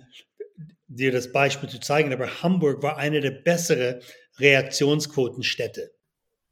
dir 0.87 1.11
das 1.11 1.31
Beispiel 1.31 1.69
zu 1.69 1.79
zeigen, 1.79 2.13
aber 2.13 2.41
Hamburg 2.41 2.83
war 2.83 2.97
eine 2.97 3.21
der 3.21 3.31
besseren 3.31 4.01
Reaktionsquotenstädte. 4.39 5.91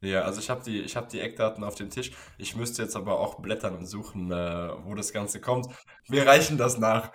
Ja, 0.00 0.22
also 0.22 0.40
ich 0.40 0.50
habe 0.50 0.62
die, 0.64 0.84
hab 0.84 1.08
die 1.08 1.20
Eckdaten 1.20 1.64
auf 1.64 1.76
dem 1.76 1.88
Tisch. 1.88 2.10
Ich 2.36 2.54
müsste 2.54 2.82
jetzt 2.82 2.94
aber 2.94 3.18
auch 3.18 3.40
blättern 3.40 3.74
und 3.76 3.86
suchen, 3.86 4.30
äh, 4.30 4.34
wo 4.84 4.94
das 4.94 5.12
Ganze 5.12 5.40
kommt. 5.40 5.66
Wir 6.08 6.26
reichen 6.26 6.58
das 6.58 6.78
nach. 6.78 7.12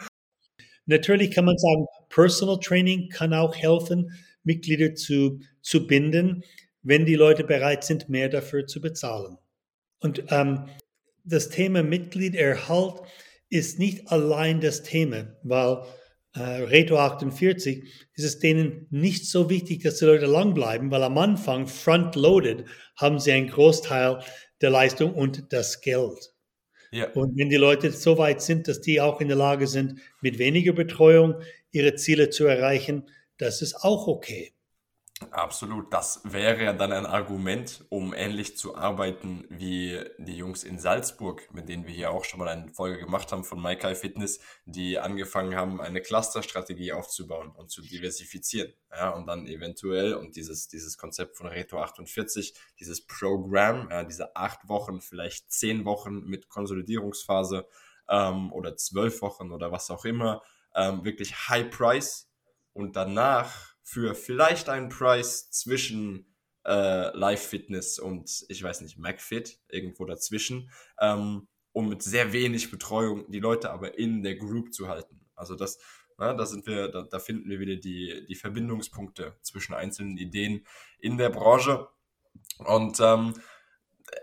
Natürlich 0.85 1.31
kann 1.31 1.45
man 1.45 1.57
sagen, 1.57 1.85
Personal 2.09 2.59
Training 2.59 3.09
kann 3.09 3.33
auch 3.33 3.55
helfen, 3.55 4.11
Mitglieder 4.43 4.95
zu, 4.95 5.39
zu 5.69 5.85
binden, 5.85 6.43
wenn 6.81 7.05
die 7.05 7.15
Leute 7.15 7.43
bereit 7.43 7.83
sind, 7.83 8.09
mehr 8.09 8.27
dafür 8.27 8.65
zu 8.65 8.81
bezahlen. 8.81 9.37
Und 9.99 10.23
ähm, 10.29 10.65
das 11.23 11.49
Thema 11.49 11.83
Mitgliederhalt 11.83 13.01
ist 13.49 13.77
nicht 13.77 14.11
allein 14.11 14.61
das 14.61 14.81
Thema, 14.81 15.35
weil 15.43 15.83
äh, 16.33 16.41
Reto 16.41 16.97
48 16.97 17.83
ist 18.15 18.23
es 18.23 18.39
denen 18.39 18.87
nicht 18.89 19.29
so 19.29 19.49
wichtig, 19.51 19.83
dass 19.83 19.97
die 19.97 20.05
Leute 20.05 20.25
lang 20.25 20.55
bleiben, 20.55 20.89
weil 20.89 21.03
am 21.03 21.17
Anfang, 21.19 21.67
front-loaded, 21.67 22.65
haben 22.95 23.19
sie 23.19 23.31
einen 23.31 23.49
Großteil 23.49 24.23
der 24.61 24.71
Leistung 24.71 25.13
und 25.13 25.53
das 25.53 25.81
Geld. 25.81 26.33
Ja. 26.91 27.11
Und 27.11 27.37
wenn 27.37 27.49
die 27.49 27.57
Leute 27.57 27.91
so 27.91 28.17
weit 28.17 28.41
sind, 28.41 28.67
dass 28.67 28.81
die 28.81 29.01
auch 29.01 29.21
in 29.21 29.27
der 29.27 29.37
Lage 29.37 29.67
sind, 29.67 29.99
mit 30.21 30.39
weniger 30.39 30.73
Betreuung 30.73 31.35
ihre 31.71 31.93
Ziele 31.93 32.31
zu 32.31 32.45
erreichen, 32.45 33.07
das 33.37 33.61
ist 33.61 33.75
auch 33.75 34.07
okay. 34.07 34.53
Absolut. 35.31 35.93
Das 35.93 36.21
wäre 36.23 36.63
ja 36.63 36.73
dann 36.73 36.93
ein 36.93 37.05
Argument, 37.05 37.83
um 37.89 38.13
ähnlich 38.13 38.57
zu 38.57 38.77
arbeiten 38.77 39.45
wie 39.49 39.99
die 40.17 40.37
Jungs 40.37 40.63
in 40.63 40.79
Salzburg, 40.79 41.53
mit 41.53 41.67
denen 41.67 41.85
wir 41.85 41.93
hier 41.93 42.11
auch 42.11 42.23
schon 42.23 42.39
mal 42.39 42.47
eine 42.47 42.69
Folge 42.69 42.99
gemacht 42.99 43.31
haben 43.31 43.43
von 43.43 43.61
MyKai 43.61 43.95
Fitness, 43.95 44.39
die 44.65 44.97
angefangen 44.97 45.55
haben, 45.55 45.81
eine 45.81 46.01
Clusterstrategie 46.01 46.93
aufzubauen 46.93 47.51
und 47.51 47.69
zu 47.69 47.81
diversifizieren. 47.81 48.73
Ja, 48.91 49.09
und 49.09 49.27
dann 49.27 49.45
eventuell, 49.45 50.13
und 50.13 50.37
dieses, 50.37 50.69
dieses 50.69 50.97
Konzept 50.97 51.35
von 51.35 51.47
Reto 51.47 51.79
48, 51.79 52.53
dieses 52.79 53.05
Programm, 53.05 53.89
ja, 53.91 54.05
diese 54.05 54.35
acht 54.37 54.69
Wochen, 54.69 55.01
vielleicht 55.01 55.51
zehn 55.51 55.83
Wochen 55.83 56.21
mit 56.21 56.47
Konsolidierungsphase 56.47 57.67
ähm, 58.07 58.53
oder 58.53 58.77
zwölf 58.77 59.21
Wochen 59.21 59.51
oder 59.51 59.69
was 59.71 59.91
auch 59.91 60.05
immer, 60.05 60.41
ähm, 60.73 61.03
wirklich 61.03 61.49
High 61.49 61.69
Price 61.69 62.29
und 62.73 62.95
danach 62.95 63.75
für 63.89 64.13
vielleicht 64.13 64.69
einen 64.69 64.89
Preis 64.89 65.49
zwischen 65.49 66.35
äh, 66.63 67.17
Live 67.17 67.41
Fitness 67.41 67.97
und 67.97 68.45
ich 68.47 68.61
weiß 68.61 68.81
nicht, 68.81 68.99
MacFit, 68.99 69.59
irgendwo 69.67 70.05
dazwischen, 70.05 70.69
ähm, 70.99 71.47
um 71.71 71.89
mit 71.89 72.03
sehr 72.03 72.31
wenig 72.31 72.69
Betreuung 72.69 73.31
die 73.31 73.39
Leute 73.39 73.71
aber 73.71 73.97
in 73.97 74.21
der 74.21 74.35
Group 74.35 74.73
zu 74.73 74.89
halten. 74.89 75.25
Also 75.35 75.55
das, 75.55 75.79
na, 76.19 76.35
da 76.35 76.45
sind 76.45 76.67
wir, 76.67 76.89
da, 76.89 77.01
da 77.01 77.17
finden 77.17 77.49
wir 77.49 77.59
wieder 77.59 77.77
die, 77.77 78.25
die 78.27 78.35
Verbindungspunkte 78.35 79.35
zwischen 79.41 79.73
einzelnen 79.73 80.17
Ideen 80.17 80.67
in 80.99 81.17
der 81.17 81.29
Branche. 81.29 81.87
Und 82.59 82.99
ähm, 82.99 83.33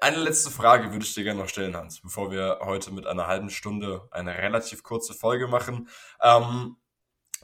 eine 0.01 0.19
letzte 0.19 0.53
Frage 0.53 0.93
würde 0.93 1.05
ich 1.05 1.15
dir 1.15 1.25
gerne 1.25 1.41
noch 1.41 1.49
stellen, 1.49 1.77
Hans, 1.77 2.01
bevor 2.01 2.31
wir 2.31 2.61
heute 2.63 2.93
mit 2.93 3.07
einer 3.07 3.27
halben 3.27 3.51
Stunde 3.51 4.07
eine 4.13 4.39
relativ 4.39 4.85
kurze 4.85 5.13
Folge 5.13 5.49
machen. 5.49 5.89
Ähm, 6.23 6.77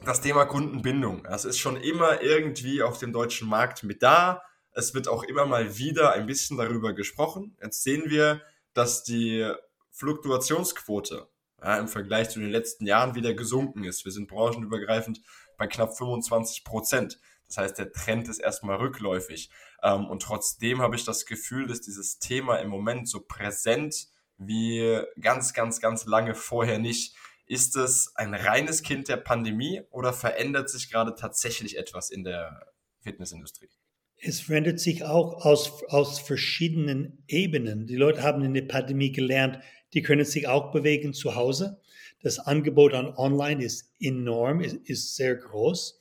das 0.03 0.21
Thema 0.21 0.45
Kundenbindung. 0.45 1.23
Das 1.23 1.45
ist 1.45 1.59
schon 1.59 1.77
immer 1.77 2.21
irgendwie 2.21 2.81
auf 2.81 2.97
dem 2.97 3.13
deutschen 3.13 3.47
Markt 3.47 3.83
mit 3.83 4.03
da. 4.03 4.41
Es 4.71 4.93
wird 4.93 5.07
auch 5.07 5.23
immer 5.23 5.45
mal 5.45 5.77
wieder 5.77 6.13
ein 6.13 6.25
bisschen 6.25 6.57
darüber 6.57 6.93
gesprochen. 6.93 7.57
Jetzt 7.61 7.83
sehen 7.83 8.03
wir, 8.07 8.41
dass 8.73 9.03
die 9.03 9.49
Fluktuationsquote 9.91 11.27
ja, 11.61 11.77
im 11.77 11.87
Vergleich 11.87 12.29
zu 12.29 12.39
den 12.39 12.49
letzten 12.49 12.85
Jahren 12.85 13.15
wieder 13.15 13.33
gesunken 13.33 13.83
ist. 13.83 14.03
Wir 14.03 14.11
sind 14.11 14.27
branchenübergreifend 14.27 15.21
bei 15.57 15.67
knapp 15.67 15.95
25 15.97 16.63
Prozent. 16.63 17.19
Das 17.47 17.57
heißt, 17.57 17.77
der 17.77 17.91
Trend 17.91 18.27
ist 18.29 18.39
erstmal 18.39 18.77
rückläufig. 18.77 19.51
Ähm, 19.83 20.07
und 20.07 20.23
trotzdem 20.23 20.81
habe 20.81 20.95
ich 20.95 21.05
das 21.05 21.25
Gefühl, 21.25 21.67
dass 21.67 21.81
dieses 21.81 22.19
Thema 22.19 22.57
im 22.57 22.69
Moment 22.69 23.07
so 23.07 23.21
präsent 23.21 24.07
wie 24.37 24.99
ganz, 25.19 25.53
ganz, 25.53 25.79
ganz 25.79 26.05
lange 26.05 26.33
vorher 26.33 26.79
nicht. 26.79 27.15
Ist 27.53 27.75
es 27.75 28.11
ein 28.15 28.33
reines 28.33 28.81
Kind 28.81 29.09
der 29.09 29.17
Pandemie 29.17 29.83
oder 29.91 30.11
verändert 30.11 30.71
sich 30.71 30.89
gerade 30.89 31.13
tatsächlich 31.13 31.77
etwas 31.77 32.09
in 32.09 32.23
der 32.23 32.65
Fitnessindustrie? 33.01 33.69
Es 34.17 34.41
verändert 34.41 34.79
sich 34.79 35.03
auch 35.03 35.45
aus, 35.45 35.83
aus 35.89 36.17
verschiedenen 36.17 37.23
Ebenen. 37.27 37.85
Die 37.85 37.95
Leute 37.95 38.23
haben 38.23 38.43
in 38.43 38.55
der 38.55 38.63
Pandemie 38.63 39.11
gelernt, 39.11 39.59
die 39.93 40.01
können 40.01 40.25
sich 40.25 40.47
auch 40.47 40.71
bewegen 40.71 41.13
zu 41.13 41.35
Hause. 41.35 41.79
Das 42.23 42.39
Angebot 42.39 42.95
an 42.95 43.13
Online 43.17 43.63
ist 43.63 43.93
enorm, 43.99 44.59
ist, 44.59 44.77
ist 44.89 45.15
sehr 45.15 45.35
groß. 45.35 45.99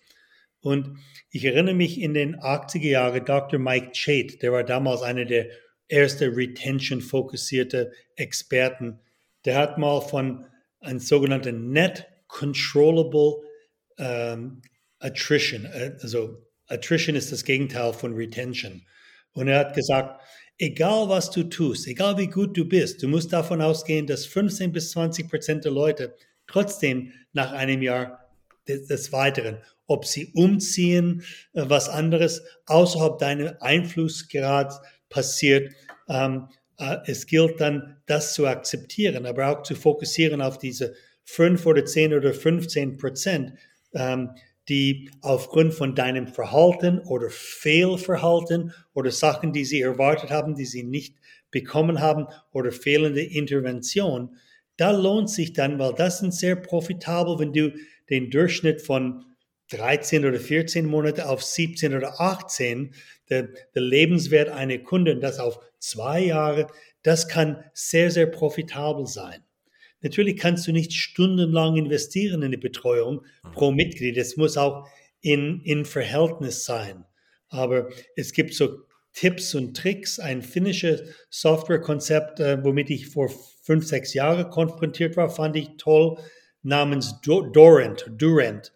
Und 0.63 0.97
ich 1.29 1.45
erinnere 1.45 1.75
mich 1.75 2.01
in 2.01 2.15
den 2.15 2.37
80er 2.37 2.89
Jahren, 2.89 3.27
Dr. 3.27 3.59
Mike 3.59 3.93
Chait, 3.93 4.41
der 4.41 4.53
war 4.53 4.65
damals 4.65 5.03
einer 5.03 5.27
der 5.27 5.51
ersten 5.89 6.33
Retention-fokussierte 6.33 7.93
Experten, 8.17 9.01
der 9.45 9.57
hat 9.57 9.77
mal 9.77 10.01
von 10.01 10.47
ein 10.83 11.01
sogenannter 11.01 11.53
Net 11.53 12.07
Controllable 12.29 13.43
ähm, 13.99 14.63
Attrition. 14.99 15.65
Äh, 15.67 15.97
also 16.03 16.47
Attrition 16.69 17.17
ist 17.17 17.33
das 17.33 17.45
Gegenteil 17.45 17.93
von 17.93 18.15
Retention. 18.15 18.83
Und 19.33 19.49
er 19.49 19.59
hat 19.59 19.75
gesagt, 19.75 20.21
egal 20.59 21.09
was 21.09 21.31
du 21.31 21.45
tust, 21.45 21.87
egal 21.87 22.19
wie 22.19 22.29
gut 22.29 22.57
du 22.57 22.65
bist, 22.65 23.03
du 23.03 23.09
musst 23.09 23.33
davon 23.33 23.61
ausgehen, 23.61 24.07
dass 24.07 24.27
15 24.27 24.73
bis 24.73 24.91
20 24.93 25.29
Prozent 25.29 25.65
der 25.65 25.73
Leute 25.73 26.15
trotzdem 26.47 27.13
nach 27.33 27.53
einem 27.53 27.83
Jahr 27.83 28.31
des, 28.69 28.87
des 28.87 29.13
Weiteren, 29.13 29.59
ob 29.87 30.05
sie 30.05 30.33
umziehen, 30.35 31.23
äh, 31.53 31.65
was 31.67 31.89
anderes, 31.89 32.43
außerhalb 32.67 33.19
deines 33.19 33.61
Einflussgrads 33.61 34.81
passiert, 35.09 35.73
ähm, 36.09 36.49
äh, 36.49 36.62
es 37.07 37.27
gilt 37.27 37.61
dann, 37.61 37.97
das 38.07 38.35
zu 38.35 38.47
akzeptieren, 38.47 39.27
aber 39.27 39.49
auch 39.49 39.63
zu 39.63 39.75
fokussieren 39.75 40.41
auf 40.41 40.59
diese 40.59 40.95
5 41.25 41.67
oder 41.67 41.85
10 41.85 42.15
oder 42.15 42.35
15 42.35 42.97
Prozent, 42.97 43.53
ähm, 43.95 44.31
die 44.69 45.11
aufgrund 45.21 45.75
von 45.75 45.95
deinem 45.95 46.29
Verhalten 46.29 47.01
oder 47.01 47.29
Fehlverhalten 47.31 48.73
oder 48.95 49.11
Sachen, 49.11 49.53
die 49.53 49.65
sie 49.65 49.81
erwartet 49.81 50.31
haben, 50.31 50.55
die 50.55 50.65
sie 50.65 50.85
nicht 50.85 51.17
bekommen 51.51 52.01
haben 52.01 52.27
oder 52.53 52.73
fehlende 52.73 53.23
Intervention, 53.23 54.37
da 54.77 54.91
lohnt 54.91 55.31
sich 55.31 55.53
dann, 55.53 55.79
weil 55.79 55.95
das 55.95 56.21
sind 56.21 56.33
sehr 56.33 56.57
profitabel, 56.57 57.39
wenn 57.39 57.53
du 57.53 57.73
den 58.09 58.31
Durchschnitt 58.31 58.81
von 58.81 59.25
13 59.71 60.25
oder 60.25 60.39
14 60.39 60.87
Monate 60.87 61.29
auf 61.29 61.43
17 61.43 61.95
oder 61.95 62.21
18, 62.21 62.95
der, 63.33 63.49
der 63.75 63.83
Lebenswert 63.83 64.51
einer 64.51 64.79
Kundin, 64.79 65.21
das 65.21 65.39
auf 65.39 65.59
zwei 65.79 66.21
Jahre, 66.21 66.67
das 67.03 67.29
kann 67.29 67.65
sehr, 67.73 68.11
sehr 68.11 68.27
profitabel 68.27 69.07
sein. 69.07 69.43
Natürlich 70.03 70.37
kannst 70.37 70.67
du 70.67 70.73
nicht 70.73 70.93
stundenlang 70.93 71.77
investieren 71.77 72.43
in 72.43 72.51
die 72.51 72.57
Betreuung 72.57 73.25
mhm. 73.45 73.53
pro 73.53 73.71
Mitglied. 73.71 74.17
Es 74.17 74.37
muss 74.37 74.57
auch 74.57 74.87
in, 75.21 75.61
in 75.63 75.85
Verhältnis 75.85 76.65
sein. 76.65 77.05
Aber 77.49 77.89
es 78.17 78.33
gibt 78.33 78.55
so 78.55 78.81
Tipps 79.13 79.55
und 79.55 79.77
Tricks. 79.77 80.19
Ein 80.19 80.43
finnisches 80.43 81.03
Softwarekonzept, 81.31 82.41
äh, 82.41 82.63
womit 82.65 82.91
ich 82.91 83.09
vor 83.09 83.31
fünf, 83.63 83.87
sechs 83.87 84.15
Jahren 84.15 84.51
konfrontiert 84.51 85.17
war, 85.17 85.31
fand 85.31 85.57
ich 85.57 85.77
toll, 85.79 86.19
namens 86.63 87.21
Dorent, 87.23 88.11
Durant. 88.19 88.73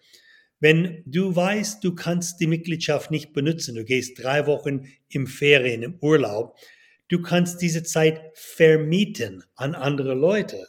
Wenn 0.58 1.02
du 1.04 1.36
weißt, 1.36 1.84
du 1.84 1.94
kannst 1.94 2.40
die 2.40 2.46
Mitgliedschaft 2.46 3.10
nicht 3.10 3.32
benutzen, 3.32 3.74
du 3.74 3.84
gehst 3.84 4.22
drei 4.22 4.46
Wochen 4.46 4.86
im 5.08 5.26
Ferien, 5.26 5.82
im 5.82 5.98
Urlaub, 6.00 6.56
du 7.08 7.20
kannst 7.20 7.60
diese 7.60 7.82
Zeit 7.82 8.20
vermieten 8.34 9.44
an 9.54 9.74
andere 9.74 10.14
Leute. 10.14 10.66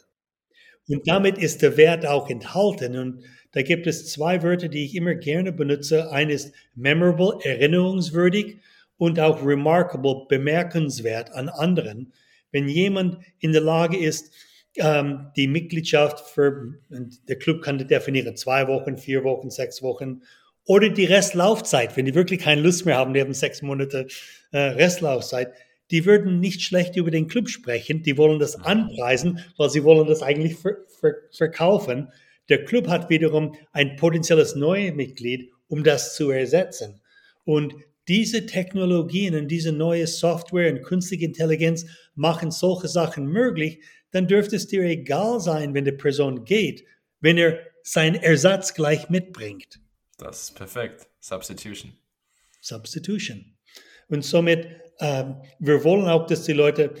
Und 0.88 1.06
damit 1.06 1.38
ist 1.38 1.62
der 1.62 1.76
Wert 1.76 2.06
auch 2.06 2.30
enthalten. 2.30 2.96
Und 2.96 3.24
da 3.52 3.62
gibt 3.62 3.86
es 3.86 4.10
zwei 4.10 4.42
Wörter, 4.42 4.68
die 4.68 4.84
ich 4.84 4.94
immer 4.94 5.14
gerne 5.14 5.52
benutze. 5.52 6.10
Ein 6.10 6.30
ist 6.30 6.54
memorable, 6.74 7.38
erinnerungswürdig 7.42 8.58
und 8.96 9.20
auch 9.20 9.44
remarkable, 9.44 10.26
bemerkenswert 10.28 11.32
an 11.32 11.48
anderen. 11.48 12.12
Wenn 12.50 12.68
jemand 12.68 13.18
in 13.38 13.52
der 13.52 13.60
Lage 13.60 13.98
ist, 13.98 14.32
ähm, 14.78 15.30
die 15.36 15.48
Mitgliedschaft 15.48 16.20
für, 16.20 16.74
der 16.90 17.36
Club 17.36 17.62
kann 17.62 17.78
definieren, 17.78 18.36
zwei 18.36 18.66
Wochen, 18.68 18.96
vier 18.98 19.24
Wochen, 19.24 19.50
sechs 19.50 19.82
Wochen 19.82 20.22
oder 20.64 20.90
die 20.90 21.06
Restlaufzeit, 21.06 21.96
wenn 21.96 22.04
die 22.04 22.14
wirklich 22.14 22.40
keine 22.40 22.60
Lust 22.60 22.84
mehr 22.84 22.96
haben, 22.96 23.14
die 23.14 23.20
haben 23.20 23.32
sechs 23.32 23.62
Monate 23.62 24.06
äh, 24.52 24.58
Restlaufzeit, 24.58 25.52
die 25.90 26.04
würden 26.04 26.40
nicht 26.40 26.60
schlecht 26.62 26.96
über 26.96 27.10
den 27.10 27.26
Club 27.26 27.48
sprechen, 27.48 28.02
die 28.02 28.18
wollen 28.18 28.38
das 28.38 28.56
anpreisen, 28.56 29.40
weil 29.56 29.70
sie 29.70 29.82
wollen 29.84 30.06
das 30.06 30.22
eigentlich 30.22 30.56
ver 30.56 30.76
ver 31.00 31.14
verkaufen. 31.30 32.08
Der 32.48 32.64
Club 32.64 32.88
hat 32.88 33.08
wiederum 33.08 33.54
ein 33.72 33.96
potenzielles 33.96 34.56
neues 34.56 34.94
Mitglied, 34.94 35.50
um 35.68 35.84
das 35.84 36.14
zu 36.14 36.30
ersetzen. 36.30 37.00
Und 37.44 37.74
diese 38.08 38.46
Technologien 38.46 39.34
und 39.34 39.48
diese 39.48 39.72
neue 39.72 40.06
Software 40.06 40.72
und 40.72 40.82
künstliche 40.82 41.26
Intelligenz 41.26 41.86
machen 42.14 42.50
solche 42.50 42.88
Sachen 42.88 43.26
möglich, 43.26 43.80
dann 44.10 44.26
dürfte 44.26 44.56
es 44.56 44.66
dir 44.66 44.82
egal 44.82 45.40
sein, 45.40 45.74
wenn 45.74 45.84
die 45.84 45.92
Person 45.92 46.44
geht, 46.44 46.84
wenn 47.20 47.38
er 47.38 47.58
seinen 47.82 48.16
Ersatz 48.16 48.74
gleich 48.74 49.08
mitbringt. 49.08 49.80
Das 50.18 50.42
ist 50.44 50.56
perfekt. 50.56 51.08
Substitution. 51.20 51.92
Substitution. 52.60 53.56
Und 54.08 54.24
somit, 54.24 54.66
ähm, 55.00 55.42
wir 55.58 55.84
wollen 55.84 56.08
auch, 56.08 56.26
dass 56.26 56.44
die 56.44 56.52
Leute 56.52 56.94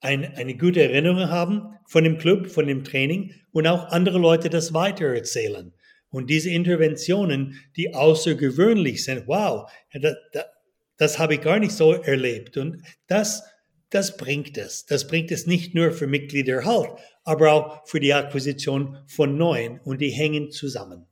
ein, 0.00 0.34
eine 0.36 0.56
gute 0.56 0.82
Erinnerung 0.82 1.30
haben 1.30 1.78
von 1.86 2.04
dem 2.04 2.18
Club, 2.18 2.50
von 2.50 2.66
dem 2.66 2.84
Training 2.84 3.34
und 3.52 3.66
auch 3.66 3.88
andere 3.90 4.18
Leute 4.18 4.50
das 4.50 4.72
weitererzählen. 4.72 5.72
Und 6.10 6.30
diese 6.30 6.50
Interventionen, 6.50 7.60
die 7.76 7.94
außergewöhnlich 7.94 9.04
sind, 9.04 9.26
wow, 9.26 9.70
das, 9.92 10.14
das, 10.32 10.44
das 10.96 11.18
habe 11.18 11.34
ich 11.34 11.40
gar 11.40 11.58
nicht 11.58 11.72
so 11.72 11.92
erlebt. 11.92 12.56
Und 12.56 12.82
das 13.08 13.42
das 13.94 14.16
bringt 14.16 14.58
es. 14.58 14.86
Das 14.86 15.06
bringt 15.06 15.30
es 15.30 15.46
nicht 15.46 15.74
nur 15.74 15.92
für 15.92 16.08
Mitglieder 16.08 16.64
halt, 16.64 16.98
aber 17.22 17.52
auch 17.52 17.86
für 17.86 18.00
die 18.00 18.12
Akquisition 18.12 18.98
von 19.06 19.36
neuen 19.36 19.80
und 19.80 20.00
die 20.00 20.10
hängen 20.10 20.50
zusammen. 20.50 21.06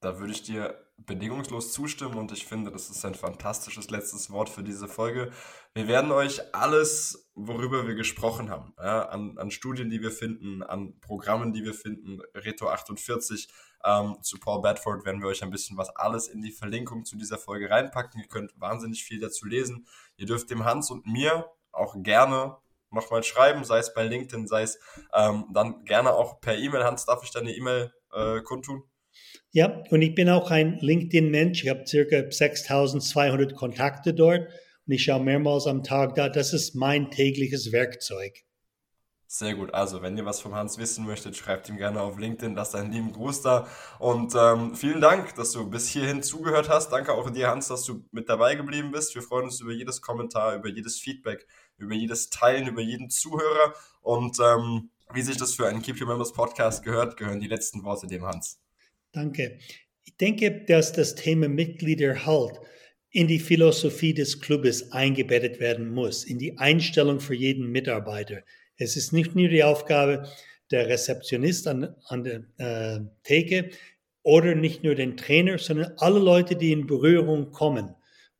Da 0.00 0.20
würde 0.20 0.32
ich 0.32 0.42
dir 0.42 0.86
bedingungslos 0.98 1.72
zustimmen 1.72 2.16
und 2.16 2.30
ich 2.30 2.46
finde, 2.46 2.70
das 2.70 2.90
ist 2.90 3.04
ein 3.04 3.14
fantastisches 3.14 3.90
letztes 3.90 4.30
Wort 4.30 4.48
für 4.48 4.62
diese 4.62 4.86
Folge. 4.86 5.32
Wir 5.74 5.88
werden 5.88 6.12
euch 6.12 6.54
alles, 6.54 7.28
worüber 7.34 7.86
wir 7.86 7.96
gesprochen 7.96 8.50
haben, 8.50 8.72
ja, 8.78 9.08
an, 9.08 9.36
an, 9.36 9.50
Studien, 9.50 9.90
die 9.90 10.00
wir 10.00 10.12
finden, 10.12 10.62
an 10.62 10.98
Programmen, 11.00 11.52
die 11.52 11.64
wir 11.64 11.74
finden, 11.74 12.20
Reto 12.34 12.68
48, 12.68 13.48
Ähm, 13.84 14.16
zu 14.22 14.38
Paul 14.40 14.62
Bedford 14.62 15.04
werden 15.04 15.20
wir 15.20 15.28
euch 15.28 15.42
ein 15.42 15.50
bisschen 15.50 15.76
was 15.76 15.90
alles 15.90 16.28
in 16.28 16.40
die 16.40 16.50
Verlinkung 16.50 17.04
zu 17.04 17.16
dieser 17.16 17.38
Folge 17.38 17.70
reinpacken. 17.70 18.20
Ihr 18.20 18.26
könnt 18.26 18.52
wahnsinnig 18.58 19.04
viel 19.04 19.20
dazu 19.20 19.46
lesen. 19.46 19.86
Ihr 20.16 20.26
dürft 20.26 20.50
dem 20.50 20.64
Hans 20.64 20.90
und 20.90 21.06
mir 21.06 21.44
auch 21.76 21.94
gerne 21.98 22.56
nochmal 22.90 23.22
schreiben, 23.22 23.64
sei 23.64 23.78
es 23.78 23.94
bei 23.94 24.04
LinkedIn, 24.04 24.46
sei 24.46 24.62
es 24.62 24.78
ähm, 25.14 25.46
dann 25.52 25.84
gerne 25.84 26.14
auch 26.14 26.40
per 26.40 26.56
E-Mail. 26.56 26.84
Hans, 26.84 27.04
darf 27.04 27.22
ich 27.22 27.30
deine 27.30 27.52
E-Mail 27.52 27.92
äh, 28.12 28.40
kundtun? 28.40 28.82
Ja, 29.52 29.82
und 29.90 30.02
ich 30.02 30.14
bin 30.14 30.28
auch 30.28 30.50
ein 30.50 30.78
LinkedIn-Mensch. 30.80 31.64
Ich 31.64 31.70
habe 31.70 31.86
circa 31.86 32.30
6200 32.30 33.54
Kontakte 33.54 34.12
dort 34.12 34.48
und 34.86 34.92
ich 34.92 35.04
schaue 35.04 35.22
mehrmals 35.22 35.66
am 35.66 35.82
Tag 35.82 36.14
da. 36.14 36.28
Das 36.28 36.52
ist 36.52 36.74
mein 36.74 37.10
tägliches 37.10 37.72
Werkzeug. 37.72 38.46
Sehr 39.28 39.54
gut. 39.54 39.74
Also, 39.74 40.02
wenn 40.02 40.16
ihr 40.16 40.24
was 40.24 40.40
vom 40.40 40.54
Hans 40.54 40.78
wissen 40.78 41.04
möchtet, 41.04 41.36
schreibt 41.36 41.68
ihm 41.68 41.78
gerne 41.78 42.00
auf 42.00 42.16
LinkedIn. 42.16 42.54
Lasst 42.54 42.76
einen 42.76 42.92
lieben 42.92 43.12
Gruß 43.12 43.42
da. 43.42 43.66
Und 43.98 44.34
ähm, 44.36 44.76
vielen 44.76 45.00
Dank, 45.00 45.34
dass 45.34 45.50
du 45.50 45.68
bis 45.68 45.88
hierhin 45.88 46.22
zugehört 46.22 46.68
hast. 46.68 46.90
Danke 46.90 47.12
auch 47.12 47.28
dir, 47.30 47.48
Hans, 47.48 47.66
dass 47.66 47.82
du 47.82 48.04
mit 48.12 48.28
dabei 48.28 48.54
geblieben 48.54 48.92
bist. 48.92 49.16
Wir 49.16 49.22
freuen 49.22 49.46
uns 49.46 49.60
über 49.60 49.72
jedes 49.72 50.00
Kommentar, 50.00 50.54
über 50.54 50.68
jedes 50.68 51.00
Feedback, 51.00 51.44
über 51.78 51.94
jedes 51.94 52.30
Teilen, 52.30 52.68
über 52.68 52.82
jeden 52.82 53.10
Zuhörer. 53.10 53.74
Und 54.02 54.38
ähm, 54.40 54.90
wie 55.12 55.22
sich 55.22 55.36
das 55.36 55.54
für 55.54 55.66
einen 55.66 55.82
Keep 55.82 56.00
Your 56.00 56.08
Members 56.08 56.32
Podcast 56.32 56.82
gehört, 56.84 57.16
gehören 57.16 57.40
die 57.40 57.48
letzten 57.48 57.84
Worte 57.84 58.06
dem 58.06 58.24
Hans. 58.24 58.60
Danke. 59.12 59.58
Ich 60.04 60.16
denke, 60.16 60.64
dass 60.64 60.92
das 60.92 61.14
Thema 61.14 61.48
Mitgliederhalt 61.48 62.60
in 63.10 63.28
die 63.28 63.38
Philosophie 63.38 64.12
des 64.12 64.40
Clubes 64.40 64.92
eingebettet 64.92 65.58
werden 65.58 65.90
muss, 65.92 66.24
in 66.24 66.38
die 66.38 66.58
Einstellung 66.58 67.18
für 67.18 67.34
jeden 67.34 67.72
Mitarbeiter. 67.72 68.42
Es 68.76 68.96
ist 68.96 69.12
nicht 69.12 69.34
nur 69.34 69.48
die 69.48 69.64
Aufgabe 69.64 70.28
der 70.70 70.88
Rezeptionist 70.88 71.66
an, 71.66 71.94
an 72.08 72.24
der 72.24 72.44
äh, 72.58 73.00
Theke 73.22 73.70
oder 74.22 74.54
nicht 74.54 74.84
nur 74.84 74.94
den 74.94 75.16
Trainer, 75.16 75.56
sondern 75.56 75.92
alle 75.96 76.18
Leute, 76.18 76.56
die 76.56 76.72
in 76.72 76.86
Berührung 76.86 77.52
kommen. 77.52 77.95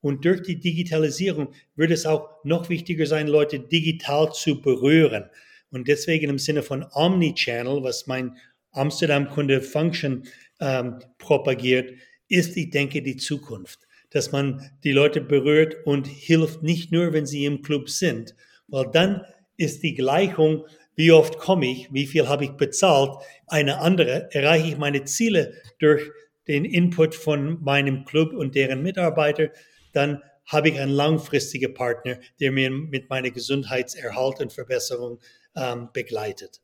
Und 0.07 0.25
durch 0.25 0.43
die 0.43 0.61
Digitalisierung 0.61 1.49
wird 1.75 1.91
es 1.91 2.07
auch 2.07 2.29
noch 2.45 2.69
wichtiger 2.69 3.07
sein, 3.07 3.27
Leute 3.27 3.59
digital 3.59 4.33
zu 4.33 4.63
berühren. 4.63 5.25
Und 5.73 5.89
deswegen 5.89 6.31
im 6.31 6.39
Sinne 6.39 6.63
von 6.63 6.87
Omnichannel, 6.93 7.83
was 7.83 8.07
mein 8.07 8.37
Amsterdam-Kunde 8.71 9.61
Function 9.63 10.23
ähm, 10.61 11.01
propagiert, 11.19 11.91
ist, 12.29 12.57
ich 12.57 12.71
denke, 12.71 13.03
die 13.03 13.17
Zukunft. 13.17 13.81
Dass 14.11 14.31
man 14.31 14.71
die 14.85 14.93
Leute 14.93 15.21
berührt 15.21 15.75
und 15.85 16.07
hilft 16.07 16.63
nicht 16.63 16.93
nur, 16.93 17.13
wenn 17.13 17.27
sie 17.27 17.45
im 17.45 17.63
Club 17.63 17.91
sind, 17.91 18.37
weil 18.69 18.89
dann 18.93 19.23
ist 19.57 19.83
die 19.83 19.95
Gleichung, 19.95 20.67
wie 20.95 21.11
oft 21.11 21.37
komme 21.39 21.67
ich, 21.67 21.93
wie 21.93 22.07
viel 22.07 22.29
habe 22.29 22.45
ich 22.45 22.53
bezahlt, 22.53 23.11
eine 23.49 23.81
andere. 23.81 24.29
Erreiche 24.31 24.69
ich 24.69 24.79
meine 24.79 25.03
Ziele 25.03 25.55
durch 25.81 26.09
den 26.47 26.65
Input 26.65 27.17
von 27.17 27.61
meinem 27.65 28.05
Club 28.05 28.33
und 28.35 28.55
deren 28.55 28.85
Mitarbeiter, 28.85 29.51
dann 29.97 30.23
habe 30.47 30.69
ich 30.69 30.79
einen 30.79 30.93
langfristigen 30.93 31.75
Partner, 31.75 32.19
der 32.39 32.53
mir 32.53 32.71
mit 32.71 33.11
meiner 33.11 33.31
Gesundheitserhalt 33.31 34.41
und 34.41 34.53
Verbesserung 34.53 35.19
ähm, 35.57 35.89
begleitet. 35.93 36.61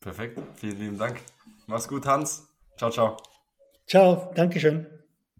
Perfekt, 0.00 0.38
vielen 0.54 0.78
lieben 0.78 0.98
Dank. 0.98 1.18
Mach's 1.66 1.88
gut, 1.88 2.06
Hans. 2.06 2.48
Ciao, 2.76 2.90
ciao. 2.90 3.16
Ciao, 3.86 4.32
Dankeschön. 4.34 4.97